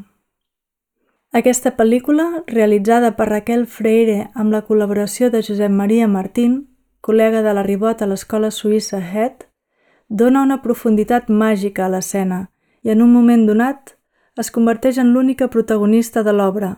Aquesta 1.32 1.76
pel·lícula, 1.78 2.26
realitzada 2.48 3.14
per 3.20 3.30
Raquel 3.30 3.68
Freire 3.68 4.32
amb 4.34 4.56
la 4.56 4.64
col·laboració 4.66 5.30
de 5.30 5.44
Josep 5.44 5.70
Maria 5.70 6.08
Martín, 6.08 6.58
col·lega 7.06 7.46
de 7.46 7.54
la 7.54 7.68
Ribot 7.70 8.02
a 8.02 8.10
l'escola 8.10 8.50
suïssa 8.50 9.04
Het, 9.14 9.46
dona 10.10 10.42
una 10.42 10.62
profunditat 10.66 11.30
màgica 11.30 11.86
a 11.86 11.94
l'escena 11.94 12.46
i 12.86 12.92
en 12.94 13.02
un 13.02 13.12
moment 13.12 13.48
donat 13.50 13.96
es 14.42 14.52
converteix 14.54 15.00
en 15.02 15.10
l'única 15.14 15.48
protagonista 15.50 16.22
de 16.24 16.34
l'obra, 16.36 16.76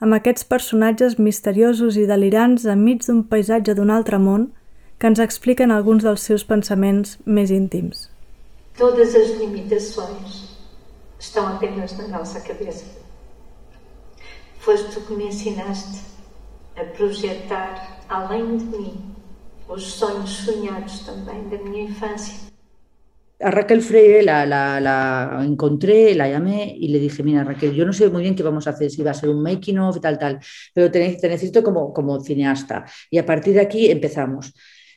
amb 0.00 0.16
aquests 0.16 0.46
personatges 0.48 1.18
misteriosos 1.20 1.98
i 2.00 2.06
delirants 2.08 2.64
enmig 2.74 3.04
d'un 3.04 3.20
paisatge 3.32 3.74
d'un 3.76 3.92
altre 3.92 4.18
món 4.18 4.46
que 4.98 5.10
ens 5.10 5.20
expliquen 5.20 5.74
alguns 5.74 6.06
dels 6.06 6.24
seus 6.24 6.46
pensaments 6.48 7.18
més 7.26 7.52
íntims. 7.52 8.08
Todas 8.78 9.14
as 9.14 9.36
limitações 9.36 10.56
estão 11.18 11.46
apenas 11.46 11.96
na 11.98 12.08
nossa 12.08 12.40
cabeça. 12.40 12.86
Foste 14.60 14.94
tu 14.94 15.00
que 15.06 15.14
me 15.14 15.26
ensinaste 15.28 16.00
a 16.76 16.84
projetar 16.96 18.00
além 18.08 18.56
de 18.56 18.64
mim 18.64 19.14
os 19.68 19.84
sonhos 19.84 20.30
sonhados 20.30 21.00
também 21.00 21.48
da 21.48 21.58
minha 21.58 21.84
infância. 21.84 22.49
A 23.40 23.50
Raquel 23.50 23.82
Freire 23.82 24.22
la, 24.22 25.42
encontré, 25.44 26.14
la 26.14 26.28
llamé 26.28 26.74
y 26.78 26.88
le 26.88 26.98
dije, 26.98 27.22
mira 27.22 27.44
Raquel, 27.44 27.72
yo 27.74 27.84
no 27.84 27.92
sé 27.92 28.08
muy 28.08 28.22
bien 28.22 28.34
qué 28.34 28.42
vamos 28.42 28.66
a 28.66 28.70
hacer, 28.70 28.90
si 28.90 29.02
va 29.02 29.12
a 29.12 29.14
ser 29.14 29.30
un 29.30 29.42
making 29.42 29.78
of 29.78 30.00
tal, 30.00 30.18
tal, 30.18 30.38
pero 30.74 30.90
te, 30.90 30.98
necesito 30.98 31.62
como, 31.62 31.92
como 31.92 32.20
cineasta. 32.20 32.84
Y 33.10 33.18
a 33.18 33.26
partir 33.26 33.54
de 33.54 33.60
aquí 33.60 33.90
empezamos. 33.90 34.52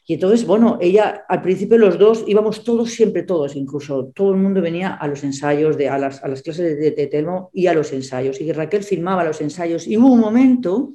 Y 0.06 0.16
entonces, 0.16 0.46
bueno, 0.46 0.78
ella, 0.82 1.24
al 1.30 1.42
principio 1.42 1.78
los 1.78 1.98
dos, 1.98 2.26
íbamos 2.28 2.66
todos, 2.66 2.92
siempre 2.92 3.24
todos, 3.24 3.56
incluso 3.56 4.12
todo 4.14 4.34
el 4.34 4.38
mundo 4.38 4.62
venía 4.62 4.96
a 4.96 5.08
los 5.08 5.24
ensayos, 5.24 5.78
de, 5.78 5.88
a, 5.88 5.98
las, 5.98 6.20
clases 6.20 6.78
de, 6.78 6.92
de, 6.92 7.08
Telmo 7.08 7.50
y 7.54 7.68
a 7.68 7.74
los 7.74 7.94
ensayos. 7.94 8.42
Y 8.42 8.52
Raquel 8.52 8.84
filmaba 8.84 9.24
los 9.24 9.40
ensayos. 9.40 9.88
Y 9.88 9.96
hubo 9.96 10.12
un 10.12 10.20
momento 10.20 10.94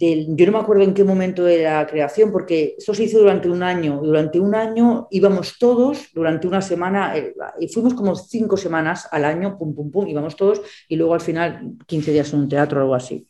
yo 0.00 0.46
no 0.46 0.52
me 0.52 0.58
acuerdo 0.58 0.82
en 0.82 0.94
qué 0.94 1.04
momento 1.04 1.44
de 1.44 1.62
la 1.62 1.86
creación, 1.86 2.32
porque 2.32 2.74
esto 2.78 2.94
se 2.94 3.04
hizo 3.04 3.18
durante 3.18 3.50
un 3.50 3.62
año. 3.62 4.00
Durante 4.02 4.40
un 4.40 4.54
año 4.54 5.08
íbamos 5.10 5.58
todos, 5.58 6.08
durante 6.14 6.46
una 6.46 6.62
semana, 6.62 7.16
eh, 7.16 7.34
y 7.60 7.68
fuimos 7.68 7.92
como 7.92 8.16
cinco 8.16 8.56
semanas 8.56 9.06
al 9.10 9.26
año, 9.26 9.58
pum, 9.58 9.74
pum, 9.74 9.90
pum, 9.90 10.06
íbamos 10.06 10.36
todos, 10.36 10.62
y 10.88 10.96
luego 10.96 11.12
al 11.12 11.20
final 11.20 11.74
15 11.86 12.12
días 12.12 12.32
en 12.32 12.40
un 12.40 12.48
teatro 12.48 12.78
o 12.78 12.82
algo 12.82 12.94
así. 12.94 13.26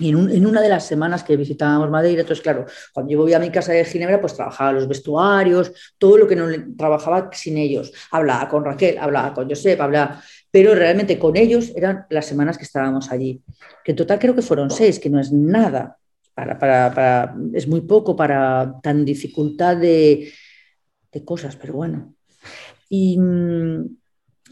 Y 0.00 0.10
en, 0.10 0.46
una 0.46 0.60
de 0.60 0.68
las 0.68 0.86
semanas 0.86 1.24
que 1.24 1.36
visitábamos 1.36 1.90
Madeira, 1.90 2.20
entonces, 2.20 2.42
claro, 2.42 2.66
cuando 2.92 3.10
yo 3.10 3.18
voy 3.18 3.32
a 3.32 3.40
mi 3.40 3.50
casa 3.50 3.72
de 3.72 3.84
Ginebra, 3.84 4.20
pues 4.20 4.34
trabajaba 4.34 4.70
los 4.70 4.86
vestuarios, 4.86 5.72
todo 5.98 6.18
lo 6.18 6.28
que 6.28 6.36
no 6.36 6.46
trabajaba 6.76 7.30
sin 7.32 7.58
ellos. 7.58 7.92
Hablaba 8.12 8.48
con 8.48 8.64
Raquel, 8.64 8.96
hablaba 8.98 9.34
con 9.34 9.48
Josep, 9.48 9.80
hablaba, 9.80 10.22
pero 10.50 10.74
realmente 10.74 11.18
con 11.18 11.36
ellos 11.36 11.72
eran 11.76 12.06
las 12.10 12.26
semanas 12.26 12.56
que 12.56 12.64
estábamos 12.64 13.10
allí. 13.10 13.42
Que 13.84 13.92
en 13.92 13.96
total 13.96 14.18
creo 14.18 14.34
que 14.34 14.42
fueron 14.42 14.70
seis, 14.70 14.98
que 14.98 15.10
no 15.10 15.20
es 15.20 15.32
nada, 15.32 15.98
para, 16.34 16.58
para, 16.58 17.34
es 17.52 17.66
muy 17.66 17.80
poco 17.80 18.14
para 18.14 18.74
tan 18.82 19.04
dificultad 19.04 19.76
de, 19.76 20.32
de 21.12 21.24
cosas, 21.24 21.56
pero 21.56 21.74
bueno. 21.74 22.14
Y, 22.88 23.18
mm, 23.18 23.84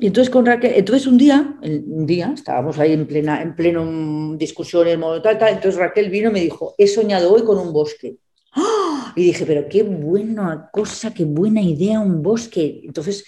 entonces 0.00 0.30
con 0.30 0.44
Raquel, 0.44 0.72
entonces 0.74 1.06
un 1.06 1.16
día, 1.16 1.58
un 1.62 2.06
día, 2.06 2.32
estábamos 2.34 2.78
ahí 2.78 2.92
en 2.92 3.06
plena, 3.06 3.40
en 3.40 3.54
pleno 3.54 4.36
discusión, 4.36 4.86
el 4.88 4.98
modo 4.98 5.22
tal, 5.22 5.38
tal, 5.38 5.54
entonces 5.54 5.80
Raquel 5.80 6.10
vino 6.10 6.28
y 6.28 6.32
me 6.32 6.40
dijo, 6.40 6.74
he 6.76 6.86
soñado 6.86 7.32
hoy 7.32 7.44
con 7.44 7.58
un 7.58 7.72
bosque. 7.72 8.16
Y 9.16 9.24
dije, 9.24 9.46
pero 9.46 9.66
qué 9.68 9.82
buena 9.82 10.68
cosa, 10.70 11.12
qué 11.12 11.24
buena 11.24 11.62
idea 11.62 12.00
un 12.00 12.22
bosque. 12.22 12.82
Entonces, 12.84 13.24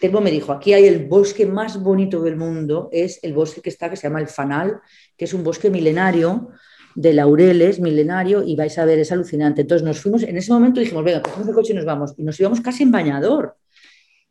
Telmo 0.00 0.22
me 0.22 0.30
dijo, 0.30 0.50
aquí 0.50 0.72
hay 0.72 0.86
el 0.86 1.06
bosque 1.06 1.44
más 1.44 1.80
bonito 1.82 2.22
del 2.22 2.36
mundo, 2.36 2.88
es 2.90 3.22
el 3.22 3.34
bosque 3.34 3.60
que 3.60 3.68
está, 3.68 3.90
que 3.90 3.96
se 3.96 4.08
llama 4.08 4.20
el 4.20 4.28
Fanal, 4.28 4.80
que 5.18 5.26
es 5.26 5.34
un 5.34 5.44
bosque 5.44 5.68
milenario 5.68 6.48
de 6.94 7.12
laureles, 7.12 7.80
milenario, 7.80 8.42
y 8.42 8.56
vais 8.56 8.78
a 8.78 8.86
ver, 8.86 8.98
es 8.98 9.12
alucinante. 9.12 9.60
Entonces 9.60 9.86
nos 9.86 10.00
fuimos, 10.00 10.22
en 10.22 10.38
ese 10.38 10.52
momento 10.52 10.80
dijimos, 10.80 11.04
venga, 11.04 11.20
cogemos 11.20 11.48
el 11.48 11.54
coche 11.54 11.72
y 11.74 11.76
nos 11.76 11.84
vamos. 11.84 12.14
Y 12.16 12.22
nos 12.22 12.40
íbamos 12.40 12.62
casi 12.62 12.82
en 12.82 12.90
bañador. 12.90 13.56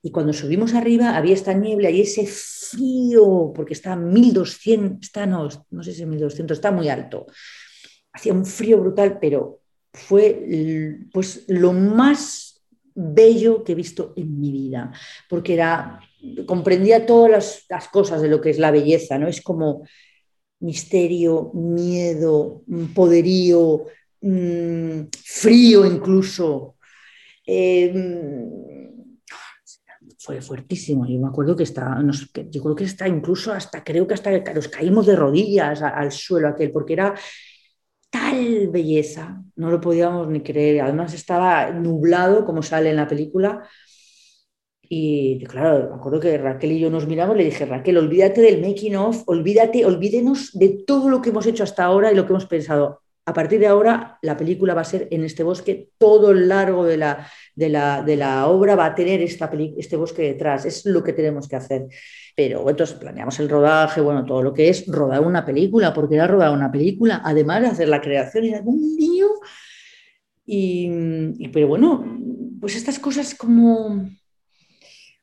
Y 0.01 0.09
cuando 0.09 0.33
subimos 0.33 0.73
arriba 0.73 1.17
había 1.17 1.35
esta 1.35 1.53
niebla 1.53 1.91
y 1.91 2.01
ese 2.01 2.25
frío, 2.25 3.51
porque 3.53 3.73
está 3.73 3.93
a 3.93 3.95
1200, 3.95 5.05
está, 5.05 5.27
no, 5.27 5.47
no 5.69 5.83
sé 5.83 5.93
si 5.93 6.03
1200, 6.05 6.57
está 6.57 6.71
muy 6.71 6.89
alto. 6.89 7.27
Hacía 8.11 8.33
un 8.33 8.45
frío 8.45 8.79
brutal, 8.79 9.19
pero 9.19 9.58
fue 9.99 10.97
pues, 11.11 11.45
lo 11.47 11.73
más 11.73 12.61
bello 12.95 13.63
que 13.63 13.73
he 13.73 13.75
visto 13.75 14.13
en 14.15 14.39
mi 14.39 14.51
vida, 14.51 14.91
porque 15.29 15.53
era, 15.53 15.99
comprendía 16.45 17.05
todas 17.05 17.65
las, 17.69 17.87
cosas 17.89 18.21
de 18.21 18.27
lo 18.27 18.41
que 18.41 18.49
es 18.49 18.59
la 18.59 18.71
belleza, 18.71 19.17
¿no? 19.17 19.27
Es 19.27 19.41
como 19.41 19.83
misterio, 20.59 21.51
miedo, 21.53 22.63
poderío, 22.93 23.85
mmm, 24.21 25.03
frío 25.23 25.85
incluso. 25.85 26.75
Eh, 27.45 27.93
fue 30.19 30.41
fuertísimo. 30.41 31.07
Yo 31.07 31.19
me 31.19 31.29
acuerdo 31.29 31.55
que 31.55 31.63
está, 31.63 31.97
yo 32.49 32.61
creo 32.61 32.75
que 32.75 32.83
está 32.83 33.07
incluso 33.07 33.53
hasta, 33.53 33.83
creo 33.83 34.05
que 34.05 34.13
hasta 34.13 34.31
nos 34.53 34.67
caímos 34.67 35.05
de 35.07 35.15
rodillas 35.15 35.81
al 35.81 36.11
suelo 36.11 36.49
aquel, 36.49 36.71
porque 36.71 36.93
era 36.93 37.15
tal 38.09 38.67
belleza, 38.67 39.41
no 39.59 39.69
lo 39.69 39.81
podíamos 39.81 40.27
ni 40.29 40.41
creer. 40.41 40.81
Además 40.81 41.13
estaba 41.13 41.69
nublado, 41.71 42.45
como 42.45 42.63
sale 42.63 42.89
en 42.89 42.95
la 42.95 43.07
película. 43.07 43.67
Y 44.81 45.43
claro, 45.45 45.89
me 45.89 45.95
acuerdo 45.95 46.19
que 46.19 46.37
Raquel 46.37 46.71
y 46.71 46.79
yo 46.79 46.89
nos 46.89 47.05
miramos, 47.05 47.35
le 47.37 47.43
dije, 47.43 47.65
Raquel, 47.65 47.97
olvídate 47.97 48.41
del 48.41 48.61
making 48.61 48.95
of, 48.95 49.23
olvídate, 49.27 49.85
olvídenos 49.85 50.57
de 50.57 50.83
todo 50.87 51.09
lo 51.09 51.21
que 51.21 51.29
hemos 51.29 51.45
hecho 51.45 51.63
hasta 51.63 51.83
ahora 51.83 52.11
y 52.11 52.15
lo 52.15 52.25
que 52.25 52.31
hemos 52.31 52.45
pensado 52.45 53.01
a 53.25 53.33
partir 53.33 53.59
de 53.59 53.67
ahora 53.67 54.17
la 54.21 54.35
película 54.35 54.73
va 54.73 54.81
a 54.81 54.85
ser 54.85 55.07
en 55.11 55.23
este 55.23 55.43
bosque, 55.43 55.89
todo 55.97 56.31
el 56.31 56.47
largo 56.47 56.85
de 56.85 56.97
la, 56.97 57.27
de 57.55 57.69
la, 57.69 58.47
obra 58.47 58.75
va 58.75 58.87
a 58.87 58.95
tener 58.95 59.21
esta 59.21 59.51
este 59.77 59.95
bosque 59.95 60.23
detrás, 60.23 60.65
es 60.65 60.85
lo 60.85 61.03
que 61.03 61.13
tenemos 61.13 61.47
que 61.47 61.55
hacer. 61.55 61.87
Pero 62.35 62.67
entonces 62.69 62.97
planeamos 62.97 63.39
el 63.39 63.49
rodaje, 63.49 64.01
bueno, 64.01 64.25
todo 64.25 64.41
lo 64.41 64.53
que 64.53 64.69
es 64.69 64.87
rodar 64.87 65.21
una 65.21 65.45
película, 65.45 65.93
porque 65.93 66.15
era 66.15 66.27
rodar 66.27 66.51
una 66.51 66.71
película, 66.71 67.21
además 67.23 67.61
de 67.61 67.67
hacer 67.67 67.89
la 67.89 68.01
creación 68.01 68.45
y 68.45 68.53
algún 68.53 68.95
lío. 68.97 69.27
y, 70.45 71.47
pero 71.49 71.67
bueno, 71.67 72.03
pues 72.59 72.75
estas 72.75 72.99
cosas 72.99 73.35
como 73.35 74.09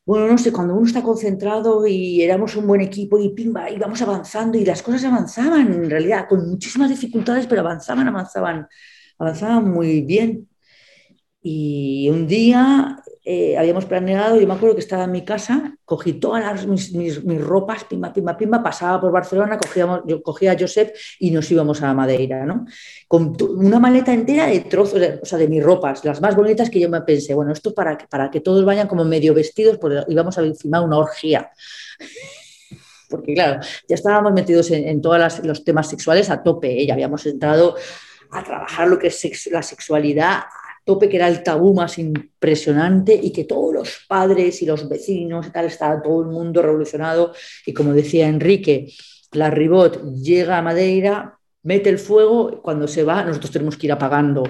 bueno, 0.06 0.28
no 0.28 0.38
sé, 0.38 0.52
cuando 0.52 0.74
uno 0.76 0.86
está 0.86 1.02
concentrado 1.02 1.86
y 1.86 2.22
éramos 2.22 2.54
un 2.56 2.66
buen 2.66 2.80
equipo 2.80 3.18
y 3.18 3.30
pimba, 3.30 3.70
íbamos 3.70 4.00
avanzando 4.02 4.56
y 4.56 4.64
las 4.64 4.82
cosas 4.82 5.04
avanzaban 5.04 5.72
en 5.72 5.90
realidad, 5.90 6.28
con 6.28 6.48
muchísimas 6.48 6.90
dificultades, 6.90 7.46
pero 7.48 7.62
avanzaban, 7.62 8.06
avanzaban, 8.08 8.68
avanzaban 9.18 9.68
muy 9.70 10.02
bien. 10.02 10.48
Y 11.42 12.08
un 12.10 12.26
día 12.26 13.02
eh, 13.28 13.58
habíamos 13.58 13.86
planeado, 13.86 14.40
yo 14.40 14.46
me 14.46 14.54
acuerdo 14.54 14.76
que 14.76 14.82
estaba 14.82 15.02
en 15.02 15.10
mi 15.10 15.24
casa, 15.24 15.76
cogí 15.84 16.12
todas 16.12 16.64
mis, 16.64 16.92
mis, 16.92 17.42
ropas, 17.42 17.82
pimba, 17.82 18.12
pimba, 18.12 18.36
pimba, 18.36 18.62
pasaba 18.62 19.00
por 19.00 19.10
Barcelona, 19.10 19.58
cogíamos, 19.58 20.02
yo 20.06 20.22
cogía 20.22 20.52
a 20.52 20.56
Josep 20.56 20.94
y 21.18 21.32
nos 21.32 21.50
íbamos 21.50 21.82
a 21.82 21.92
Madeira, 21.92 22.46
¿no? 22.46 22.66
Con 23.08 23.36
una 23.40 23.80
maleta 23.80 24.14
entera 24.14 24.46
de 24.46 24.60
trozos, 24.60 25.00
de, 25.00 25.18
o 25.20 25.26
sea, 25.26 25.40
de 25.40 25.48
mis 25.48 25.60
ropas, 25.60 26.04
las 26.04 26.20
más 26.20 26.36
bonitas 26.36 26.70
que 26.70 26.78
yo 26.78 26.88
me 26.88 27.00
pensé, 27.00 27.34
bueno, 27.34 27.52
esto 27.52 27.74
para, 27.74 27.98
para 27.98 28.30
que 28.30 28.40
todos 28.40 28.64
vayan 28.64 28.86
como 28.86 29.04
medio 29.04 29.34
vestidos, 29.34 29.76
porque 29.78 30.04
íbamos 30.06 30.38
a 30.38 30.42
filmar 30.54 30.84
una 30.84 30.98
orgía. 30.98 31.50
Porque 33.08 33.34
claro, 33.34 33.60
ya 33.88 33.94
estábamos 33.94 34.32
metidos 34.32 34.68
en, 34.72 35.00
todos 35.00 35.38
los 35.44 35.62
temas 35.62 35.88
sexuales 35.88 36.28
a 36.28 36.42
tope, 36.42 36.82
¿eh? 36.82 36.86
ya 36.86 36.94
habíamos 36.94 37.24
entrado 37.24 37.76
a 38.32 38.42
trabajar 38.42 38.88
lo 38.88 38.98
que 38.98 39.06
es 39.06 39.46
la 39.52 39.62
sexualidad 39.62 40.40
tope 40.86 41.08
que 41.08 41.16
era 41.16 41.26
el 41.26 41.42
tabú 41.42 41.74
más 41.74 41.98
impresionante 41.98 43.18
y 43.20 43.32
que 43.32 43.44
todos 43.44 43.74
los 43.74 44.06
padres 44.08 44.62
y 44.62 44.66
los 44.66 44.88
vecinos 44.88 45.48
y 45.48 45.50
tal, 45.50 45.66
estaba 45.66 46.00
todo 46.00 46.22
el 46.22 46.28
mundo 46.28 46.62
revolucionado. 46.62 47.34
Y 47.66 47.74
como 47.74 47.92
decía 47.92 48.28
Enrique, 48.28 48.92
la 49.32 49.50
Ribot 49.50 50.14
llega 50.14 50.56
a 50.56 50.62
Madeira, 50.62 51.38
mete 51.64 51.90
el 51.90 51.98
fuego, 51.98 52.62
cuando 52.62 52.86
se 52.86 53.02
va 53.02 53.24
nosotros 53.24 53.50
tenemos 53.50 53.76
que 53.76 53.88
ir 53.88 53.92
apagando 53.92 54.44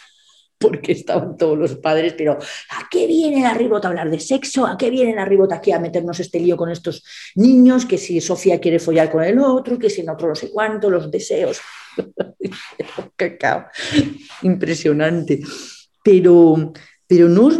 porque 0.58 0.92
estaban 0.92 1.36
todos 1.36 1.58
los 1.58 1.76
padres, 1.76 2.14
pero 2.16 2.38
¿a 2.38 2.88
qué 2.90 3.06
viene 3.06 3.42
la 3.42 3.52
Ribot 3.52 3.84
a 3.84 3.88
hablar 3.88 4.10
de 4.10 4.18
sexo? 4.18 4.66
¿A 4.66 4.78
qué 4.78 4.88
viene 4.88 5.14
la 5.14 5.26
Ribot 5.26 5.52
aquí 5.52 5.72
a 5.72 5.78
meternos 5.78 6.20
este 6.20 6.40
lío 6.40 6.56
con 6.56 6.70
estos 6.70 7.04
niños? 7.34 7.84
Que 7.84 7.98
si 7.98 8.18
Sofía 8.22 8.60
quiere 8.60 8.78
follar 8.78 9.10
con 9.10 9.22
el 9.22 9.38
otro, 9.40 9.78
que 9.78 9.90
si 9.90 10.00
en 10.00 10.08
otro 10.08 10.28
no 10.28 10.34
sé 10.34 10.50
cuánto, 10.50 10.88
los 10.88 11.10
deseos. 11.10 11.60
Impresionante. 14.42 15.42
Pero, 16.02 16.72
pero 17.06 17.28
no, 17.28 17.50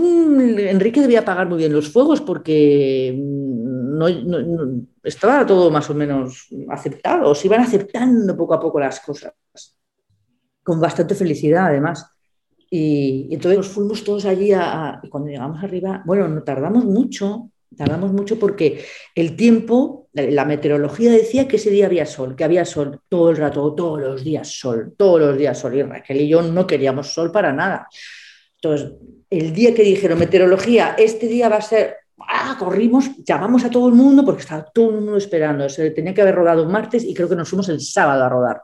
Enrique 0.40 1.00
debía 1.00 1.24
pagar 1.24 1.48
muy 1.48 1.58
bien 1.58 1.72
los 1.72 1.90
fuegos 1.90 2.20
porque 2.20 3.14
no, 3.16 4.06
estaba 5.02 5.46
todo 5.46 5.70
más 5.70 5.88
o 5.90 5.94
menos 5.94 6.48
aceptado, 6.68 7.34
se 7.34 7.46
iban 7.46 7.60
aceptando 7.60 8.36
poco 8.36 8.54
a 8.54 8.60
poco 8.60 8.80
las 8.80 9.00
cosas, 9.00 9.32
con 10.62 10.80
bastante 10.80 11.14
felicidad 11.14 11.66
además. 11.66 12.06
Y, 12.70 13.28
entonces 13.30 13.58
nos 13.58 13.68
fuimos 13.68 14.02
todos 14.02 14.24
allí 14.24 14.52
a, 14.52 14.98
y 15.02 15.08
cuando 15.08 15.28
llegamos 15.28 15.62
arriba, 15.62 16.02
bueno, 16.06 16.26
no 16.28 16.42
tardamos 16.42 16.84
mucho, 16.84 17.50
tardamos 17.76 18.12
mucho 18.12 18.38
porque 18.38 18.84
el 19.14 19.36
tiempo, 19.36 20.08
la 20.14 20.44
meteorología 20.44 21.10
decía 21.10 21.46
que 21.46 21.56
ese 21.56 21.70
día 21.70 21.86
había 21.86 22.06
sol, 22.06 22.34
que 22.34 22.44
había 22.44 22.64
sol 22.64 23.00
todo 23.08 23.30
el 23.30 23.36
rato, 23.36 23.74
todos 23.74 24.00
los 24.00 24.24
días 24.24 24.48
sol, 24.58 24.94
todos 24.96 25.20
los 25.20 25.36
días 25.36 25.58
sol. 25.58 25.74
Y 25.76 25.82
Raquel 25.82 26.22
y 26.22 26.28
yo 26.28 26.42
no 26.42 26.66
queríamos 26.66 27.12
sol 27.12 27.30
para 27.30 27.52
nada. 27.52 27.88
Entonces, 28.62 28.92
el 29.28 29.52
día 29.52 29.74
que 29.74 29.82
dijeron 29.82 30.20
meteorología, 30.20 30.94
este 30.96 31.26
día 31.26 31.48
va 31.48 31.56
a 31.56 31.62
ser, 31.62 31.96
¡ah! 32.18 32.54
corrimos, 32.56 33.10
llamamos 33.24 33.64
a 33.64 33.70
todo 33.70 33.88
el 33.88 33.94
mundo 33.94 34.24
porque 34.24 34.42
estaba 34.42 34.62
todo 34.62 34.90
el 34.90 34.96
mundo 34.96 35.16
esperando. 35.16 35.68
Se 35.68 35.90
tenía 35.90 36.14
que 36.14 36.22
haber 36.22 36.36
rodado 36.36 36.62
un 36.62 36.70
martes 36.70 37.02
y 37.02 37.12
creo 37.12 37.28
que 37.28 37.34
nos 37.34 37.48
fuimos 37.48 37.68
el 37.70 37.80
sábado 37.80 38.22
a 38.22 38.28
rodar. 38.28 38.62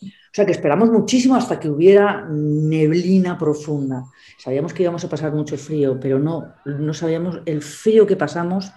O 0.00 0.36
sea 0.36 0.46
que 0.46 0.52
esperamos 0.52 0.90
muchísimo 0.90 1.36
hasta 1.36 1.60
que 1.60 1.68
hubiera 1.68 2.26
neblina 2.28 3.36
profunda. 3.38 4.04
Sabíamos 4.38 4.72
que 4.72 4.82
íbamos 4.82 5.04
a 5.04 5.08
pasar 5.08 5.32
mucho 5.32 5.58
frío, 5.58 6.00
pero 6.00 6.18
no, 6.18 6.54
no 6.64 6.94
sabíamos 6.94 7.40
el 7.44 7.62
frío 7.62 8.06
que 8.06 8.16
pasamos 8.16 8.72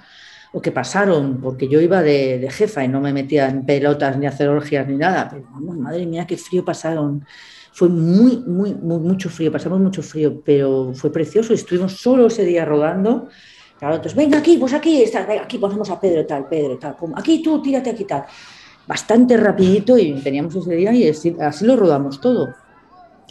o 0.58 0.62
que 0.62 0.72
pasaron, 0.72 1.40
porque 1.40 1.68
yo 1.68 1.80
iba 1.80 2.02
de, 2.02 2.48
jefa 2.50 2.84
y 2.84 2.88
no 2.88 3.00
me 3.00 3.14
metía 3.14 3.48
en 3.48 3.64
pelotas 3.64 4.18
ni 4.18 4.26
a 4.26 4.30
hacer 4.30 4.50
orgías 4.50 4.88
ni 4.88 4.98
nada. 4.98 5.30
Pero 5.30 5.46
vamos, 5.52 5.78
madre 5.78 6.04
mía, 6.08 6.26
qué 6.26 6.36
frío 6.36 6.66
pasaron. 6.66 7.24
Fue 7.74 7.90
muy, 7.90 8.38
muy, 8.38 8.74
mucho 8.74 9.30
frío, 9.30 9.52
pasamos 9.52 9.80
mucho 9.80 10.02
frío, 10.02 10.42
pero 10.44 10.94
fue 10.96 11.12
precioso. 11.12 11.54
Estuvimos 11.54 12.02
solo 12.02 12.26
ese 12.26 12.44
día 12.44 12.66
rodando. 12.66 13.28
Claro, 13.78 13.98
entonces, 13.98 14.18
venga 14.18 14.40
aquí, 14.40 14.58
pues 14.58 14.74
aquí, 14.74 15.04
está, 15.04 15.28
aquí 15.44 15.60
ponemos 15.60 15.92
a 15.92 16.00
Pedro 16.00 16.26
tal, 16.26 16.48
Pedro 16.50 16.80
tal, 16.80 16.96
aquí 17.16 17.44
tú, 17.44 17.62
tírate 17.62 17.92
aquí 17.92 18.06
tal. 18.06 18.24
Bastante 18.88 19.38
rapidito 19.38 19.96
y 19.96 20.14
teníamos 20.22 20.56
ese 20.56 20.74
día 20.74 20.92
y 20.92 21.08
así, 21.08 21.36
lo 21.66 21.76
rodamos 21.76 22.20
todo. 22.20 22.48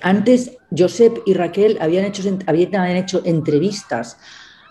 Antes, 0.00 0.58
Josep 0.70 1.18
y 1.26 1.34
Raquel 1.34 1.76
habían 1.80 2.04
hecho, 2.04 2.22
habían 2.46 2.96
hecho 2.96 3.20
entrevistas 3.24 4.16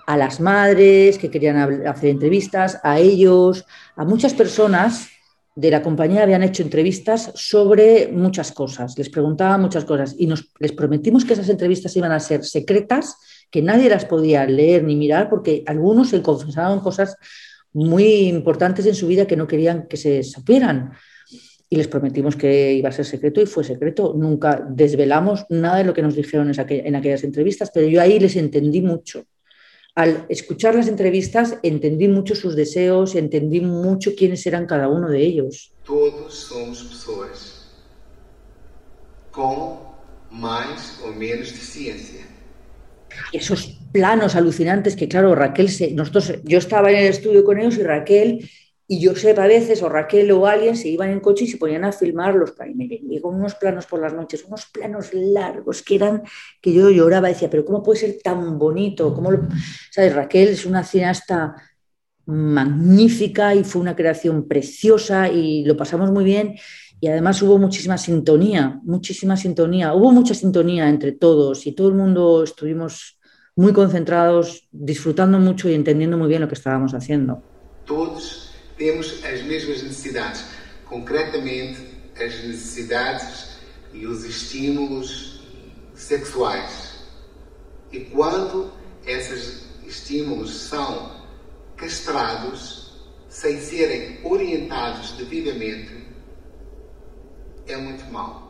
a 0.06 0.18
las 0.18 0.40
madres 0.40 1.18
que 1.18 1.32
querían 1.32 1.88
hacer 1.88 2.10
entrevistas, 2.10 2.80
a 2.84 3.00
ellos, 3.00 3.66
a 3.96 4.06
muchas 4.06 4.34
personas 4.34 5.10
de 5.56 5.72
la 5.72 5.82
compañía 5.82 6.24
habían 6.24 6.44
hecho 6.44 6.64
entrevistas 6.64 7.32
sobre 7.34 8.10
muchas 8.12 8.52
cosas, 8.52 8.98
les 8.98 9.10
preguntaban 9.10 9.62
muchas 9.62 9.86
cosas 9.86 10.14
y 10.18 10.28
nos, 10.28 10.52
les 10.60 10.74
prometimos 10.74 11.24
que 11.24 11.34
esas 11.34 11.48
entrevistas 11.48 11.96
iban 11.96 12.12
a 12.12 12.20
ser 12.20 12.44
secretas, 12.44 13.16
que 13.50 13.62
nadie 13.62 13.90
las 13.90 14.06
podía 14.06 14.46
leer 14.46 14.84
ni 14.84 14.96
mirar 14.96 15.30
porque 15.30 15.64
algunos 15.66 16.10
se 16.10 16.22
confesaban 16.22 16.82
cosas 16.82 17.16
muy 17.72 18.28
importantes 18.28 18.86
en 18.86 18.96
su 18.96 19.08
vida 19.08 19.26
que 19.26 19.38
no 19.38 19.48
querían 19.48 19.88
que 19.88 19.98
se 19.98 20.24
supieran. 20.24 20.92
y 21.68 21.78
les 21.78 21.88
prometimos 21.88 22.36
que 22.36 22.74
iba 22.74 22.90
a 22.90 22.92
ser 22.92 23.06
secreto 23.06 23.42
y 23.42 23.48
fue 23.48 23.64
secreto. 23.64 24.14
Nunca 24.16 24.64
desvelamos 24.70 25.46
nada 25.50 25.78
de 25.78 25.84
lo 25.84 25.94
que 25.94 26.04
nos 26.04 26.16
dijeron 26.16 26.52
en 26.54 26.96
aquellas 26.96 27.24
entrevistas, 27.24 27.72
pero 27.74 27.88
yo 27.88 28.00
ahí 28.00 28.20
les 28.20 28.36
entendí 28.36 28.82
mucho. 28.82 29.26
Al 29.96 30.26
escuchar 30.28 30.76
las 30.76 30.90
entrevistas 30.90 31.58
entendí 31.64 32.10
mucho 32.10 32.36
sus 32.36 32.58
deseos, 32.58 33.16
entendí 33.16 33.62
mucho 33.62 34.14
quiénes 34.14 34.46
eran 34.46 34.66
cada 34.66 34.90
uno 34.90 35.10
de 35.10 35.22
ellos. 35.22 35.72
Todos 35.86 36.34
somos 36.34 36.84
personas 36.84 37.72
con 39.32 39.80
más 40.32 41.02
o 41.06 41.14
menos 41.14 41.48
deficiencia. 41.48 42.28
Y 43.32 43.38
esos 43.38 43.80
planos 43.94 44.36
alucinantes 44.36 44.98
que, 44.98 45.08
claro, 45.08 45.34
Raquel, 45.34 45.70
se, 45.70 45.92
nosotros, 45.92 46.34
yo 46.44 46.58
estaba 46.58 46.92
en 46.92 46.98
el 46.98 47.06
estudio 47.06 47.46
con 47.46 47.58
ellos 47.58 47.78
y 47.78 47.84
Raquel 47.84 48.50
y 48.88 49.00
yo 49.00 49.16
sé 49.16 49.32
a 49.32 49.48
veces, 49.48 49.82
o 49.82 49.90
Raquel 49.90 50.32
o 50.32 50.46
alguien, 50.46 50.76
se 50.76 50.90
iban 50.90 51.10
en 51.10 51.20
coche 51.20 51.46
y 51.46 51.48
se 51.48 51.58
ponían 51.58 51.86
a 51.86 51.92
filmar 51.92 52.36
los 52.36 52.52
planos. 52.52 52.76
Y 52.80 53.20
con 53.20 53.36
unos 53.36 53.56
planos 53.56 53.88
por 53.88 54.00
las 54.00 54.14
noches, 54.14 54.46
unos 54.46 54.68
planos 54.68 55.12
largos 55.14 55.82
que 55.82 55.96
eran, 55.96 56.22
que 56.62 56.72
yo 56.72 56.92
lloraba, 56.92 57.30
decía, 57.30 57.50
pero 57.50 57.66
¿cómo 57.66 57.82
puede 57.82 58.00
ser 58.00 58.18
tan 58.24 58.60
bonito? 58.60 59.14
¿Cómo 59.16 59.32
¿Sabes? 59.90 60.14
Raquel 60.14 60.50
es 60.50 60.68
una 60.68 60.84
cineasta 60.84 61.56
magnífica 62.28 63.56
y 63.56 63.64
fue 63.64 63.82
una 63.82 63.96
creación 63.96 64.48
preciosa 64.48 65.30
y 65.30 65.66
lo 65.66 65.76
pasamos 65.76 66.12
muy 66.12 66.24
bien. 66.24 66.56
Y 67.00 67.08
además 67.08 67.42
hubo 67.42 67.58
muchísima 67.58 67.98
sintonía, 67.98 68.80
muchísima 68.84 69.36
sintonía. 69.36 69.96
Hubo 69.96 70.12
mucha 70.12 70.36
sintonía 70.36 70.90
entre 70.90 71.12
todos 71.12 71.66
y 71.66 71.72
todo 71.72 71.90
el 71.90 71.96
mundo 71.96 72.44
estuvimos 72.44 73.20
muy 73.56 73.74
concentrados, 73.74 74.68
disfrutando 74.72 75.40
mucho 75.40 75.70
y 75.70 75.74
entendiendo 75.74 76.18
muy 76.18 76.28
bien 76.28 76.42
lo 76.42 76.48
que 76.48 76.56
estábamos 76.56 76.94
haciendo. 76.94 77.42
Todos 77.86 78.45
temos 78.78 79.24
as 79.24 79.42
mesmas 79.44 79.84
necessidades, 79.84 80.46
concretamente 80.86 81.80
as 82.16 82.44
necessidades 82.44 83.58
e 83.94 84.06
os 84.06 84.24
estímulos 84.24 85.42
sexuais. 85.94 87.06
E 87.92 88.02
quando 88.02 88.72
esses 89.06 89.66
estímulos 89.86 90.54
são 90.54 91.12
castrados, 91.78 92.94
sem 93.30 93.60
serem 93.60 94.20
orientados 94.24 95.14
devidamente, 95.18 96.06
é 97.68 97.78
muito 97.78 98.06
mal. 98.12 98.46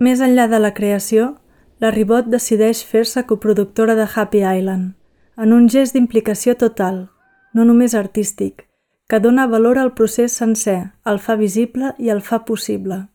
Més 0.00 0.22
enllà 0.24 0.46
de 0.48 0.58
la 0.58 0.72
creació, 0.72 1.34
la 1.80 1.90
Ribot 1.92 2.30
decideix 2.32 2.80
fer-se 2.82 3.20
coproductora 3.28 3.94
de 3.98 4.06
Happy 4.08 4.40
Island, 4.40 4.94
en 5.36 5.52
un 5.52 5.68
gest 5.68 5.92
d'implicació 5.92 6.54
total, 6.56 7.10
no 7.52 7.64
només 7.64 7.94
artístic, 7.94 8.66
que 9.08 9.18
dona 9.18 9.46
valor 9.50 9.78
al 9.78 9.94
procés 9.94 10.32
sencer, 10.32 10.92
el 11.04 11.18
fa 11.18 11.36
visible 11.36 11.94
i 11.98 12.10
el 12.14 12.22
fa 12.22 12.44
possible. 12.44 13.06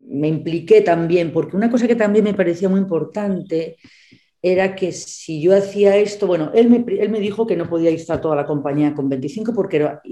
Me 0.00 0.28
impliqué 0.28 0.80
también, 0.82 1.32
porque 1.32 1.56
una 1.56 1.70
cosa 1.70 1.86
que 1.86 1.96
también 1.96 2.24
me 2.24 2.34
parecía 2.34 2.68
muy 2.68 2.80
importante 2.80 3.76
era 4.42 4.74
que 4.74 4.92
si 4.92 5.40
yo 5.42 5.54
hacía 5.54 5.96
esto, 5.96 6.26
bueno, 6.26 6.50
él 6.54 6.70
me, 6.70 6.84
él 6.98 7.10
me 7.10 7.20
dijo 7.20 7.46
que 7.46 7.56
no 7.56 7.68
podía 7.68 7.90
estar 7.90 8.20
toda 8.20 8.36
la 8.36 8.46
compañía 8.46 8.94
con 8.94 9.08
25 9.08 9.52
porque 9.54 9.76
era, 9.76 10.02